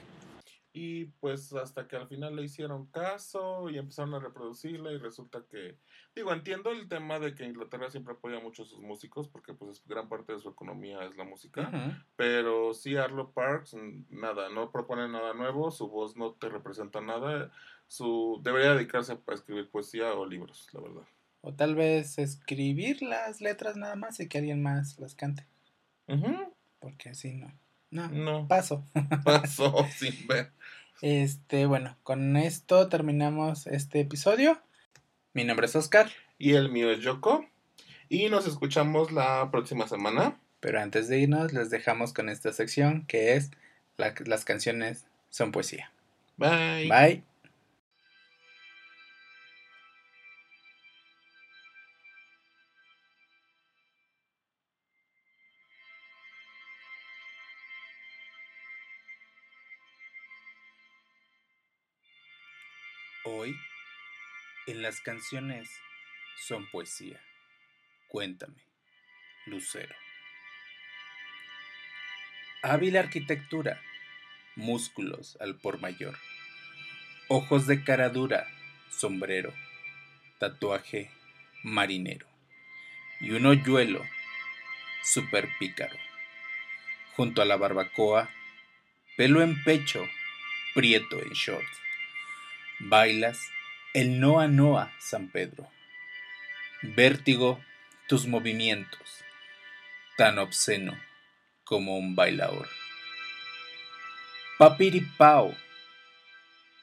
Y 0.72 1.06
pues 1.06 1.52
hasta 1.52 1.88
que 1.88 1.96
al 1.96 2.06
final 2.06 2.36
le 2.36 2.44
hicieron 2.44 2.86
caso 2.86 3.68
y 3.70 3.76
empezaron 3.78 4.14
a 4.14 4.20
reproducirla 4.20 4.92
y 4.92 4.98
resulta 4.98 5.42
que, 5.50 5.76
digo, 6.14 6.32
entiendo 6.32 6.70
el 6.70 6.86
tema 6.88 7.18
de 7.18 7.34
que 7.34 7.44
Inglaterra 7.44 7.90
siempre 7.90 8.14
apoya 8.14 8.38
mucho 8.38 8.62
a 8.62 8.66
sus 8.66 8.78
músicos 8.78 9.26
porque 9.28 9.52
pues 9.52 9.72
es- 9.78 9.86
gran 9.86 10.08
parte 10.08 10.32
de 10.32 10.38
su 10.38 10.48
economía 10.48 11.04
es 11.04 11.16
la 11.16 11.24
música, 11.24 11.68
pero 12.14 12.72
sí 12.72 12.96
Arlo 12.96 13.32
Parks, 13.32 13.74
nada, 14.10 14.48
no 14.48 14.70
propone 14.70 15.08
nada 15.08 15.34
nuevo, 15.34 15.72
su 15.72 15.88
voz 15.88 16.16
no 16.16 16.34
te 16.34 16.48
representa 16.48 17.00
nada, 17.00 17.50
su 17.88 18.40
debería 18.44 18.74
dedicarse 18.74 19.14
a 19.26 19.32
escribir 19.34 19.68
poesía 19.70 20.14
o 20.14 20.24
libros, 20.24 20.68
la 20.72 20.80
verdad. 20.82 21.02
O 21.40 21.52
tal 21.52 21.74
vez 21.74 22.16
escribir 22.18 23.02
las 23.02 23.40
letras 23.40 23.76
nada 23.76 23.96
más 23.96 24.20
y 24.20 24.28
que 24.28 24.38
alguien 24.38 24.62
más 24.62 25.00
las 25.00 25.16
cante. 25.16 25.46
Porque 26.78 27.08
así 27.08 27.32
no. 27.32 27.50
No, 27.90 28.08
No, 28.08 28.46
paso. 28.48 28.84
pasó 29.24 29.86
sin 29.96 30.26
ver. 30.26 30.52
Este, 31.02 31.66
bueno, 31.66 31.96
con 32.02 32.36
esto 32.36 32.88
terminamos 32.88 33.66
este 33.66 34.00
episodio. 34.00 34.60
Mi 35.32 35.44
nombre 35.44 35.66
es 35.66 35.74
Oscar, 35.76 36.10
Y 36.38 36.52
el 36.52 36.70
mío 36.70 36.90
es 36.90 37.00
Yoko. 37.00 37.46
Y 38.08 38.28
nos 38.28 38.46
escuchamos 38.46 39.12
la 39.12 39.50
próxima 39.50 39.86
semana. 39.88 40.38
pero 40.60 40.78
antes 40.80 41.08
de 41.08 41.20
irnos 41.20 41.52
les 41.54 41.70
dejamos 41.70 42.12
con 42.12 42.28
esta 42.28 42.52
sección 42.52 43.06
que 43.06 43.34
es 43.34 43.50
la- 43.96 44.14
las 44.26 44.44
canciones 44.44 45.06
son 45.30 45.52
poesía. 45.52 45.90
Bye. 46.36 46.88
Bye. 46.88 47.24
Las 64.80 65.00
canciones 65.00 65.70
son 66.36 66.68
poesía. 66.70 67.20
Cuéntame, 68.08 68.62
Lucero. 69.46 69.94
Hábil 72.62 72.96
arquitectura, 72.96 73.80
músculos 74.56 75.36
al 75.40 75.56
por 75.56 75.80
mayor, 75.80 76.18
ojos 77.28 77.66
de 77.66 77.84
cara 77.84 78.08
dura, 78.08 78.46
sombrero, 78.90 79.54
tatuaje 80.38 81.10
marinero 81.62 82.26
y 83.20 83.30
un 83.32 83.46
hoyuelo 83.46 84.04
super 85.02 85.48
pícaro. 85.58 85.96
Junto 87.16 87.42
a 87.42 87.44
la 87.44 87.56
barbacoa, 87.56 88.30
pelo 89.16 89.42
en 89.42 89.62
pecho, 89.62 90.08
prieto 90.74 91.20
en 91.20 91.30
shorts. 91.30 91.80
Bailas 92.78 93.50
el 93.92 94.20
Noa 94.20 94.46
Noa 94.46 94.92
San 95.00 95.30
Pedro. 95.30 95.68
Vértigo 96.82 97.60
tus 98.08 98.26
movimientos, 98.26 99.24
tan 100.16 100.38
obsceno 100.38 100.96
como 101.64 101.98
un 101.98 102.14
bailador. 102.14 102.68
Papiripao, 104.58 105.56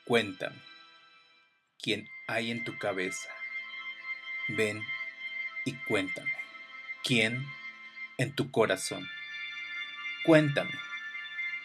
cuéntame, 0.04 0.62
¿quién 1.82 2.10
hay 2.28 2.52
en 2.52 2.66
tu 2.66 2.78
cabeza? 2.78 3.30
Ven 4.50 4.84
y 5.64 5.76
cuéntame, 5.86 6.34
¿quién 7.06 7.48
en 8.18 8.36
tu 8.36 8.52
corazón? 8.52 9.08
Cuéntame 10.26 10.74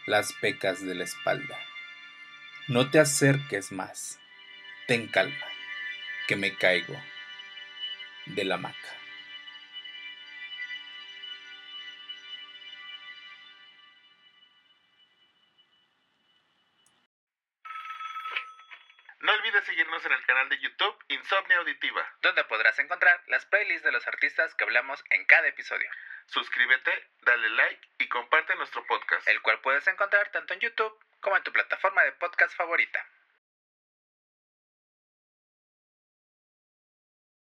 las 0.06 0.32
pecas 0.34 0.84
de 0.86 0.94
la 0.94 1.02
espalda. 1.02 1.58
No 2.68 2.90
te 2.90 3.00
acerques 3.00 3.72
más, 3.72 4.20
ten 4.86 5.06
calma, 5.08 5.46
que 6.26 6.36
me 6.36 6.56
caigo 6.56 6.94
de 8.26 8.44
la 8.44 8.54
hamaca. 8.56 8.98
No 19.20 19.32
olvides 19.32 19.64
seguirnos 19.64 20.04
en 20.04 20.12
el 20.12 20.26
canal 20.26 20.48
de 20.48 20.58
YouTube 20.58 21.04
Insomnia 21.08 21.58
Auditiva. 21.58 22.04
donde 22.22 22.42
podrás 22.44 22.76
encontrar 22.80 23.22
las 23.28 23.46
playlists 23.46 23.84
de 23.84 23.92
los 23.92 24.06
artistas 24.08 24.54
que 24.56 24.64
hablamos 24.64 25.04
en 25.10 25.24
cada 25.26 25.46
episodio, 25.46 25.88
Suscríbete, 26.26 27.08
dale 27.20 27.50
like 27.50 27.88
y 27.98 28.08
comparte 28.08 28.54
nuestro 28.56 28.84
podcast. 28.86 29.26
el 29.28 29.40
cual 29.42 29.60
puedes 29.60 29.86
encontrar 29.86 30.30
tanto 30.32 30.54
en 30.54 30.60
YouTube 30.60 30.98
como 31.20 31.36
en 31.36 31.42
tu 31.44 31.52
plataforma 31.52 32.02
de 32.02 32.12
podcast 32.12 32.56
favorita. 32.56 33.06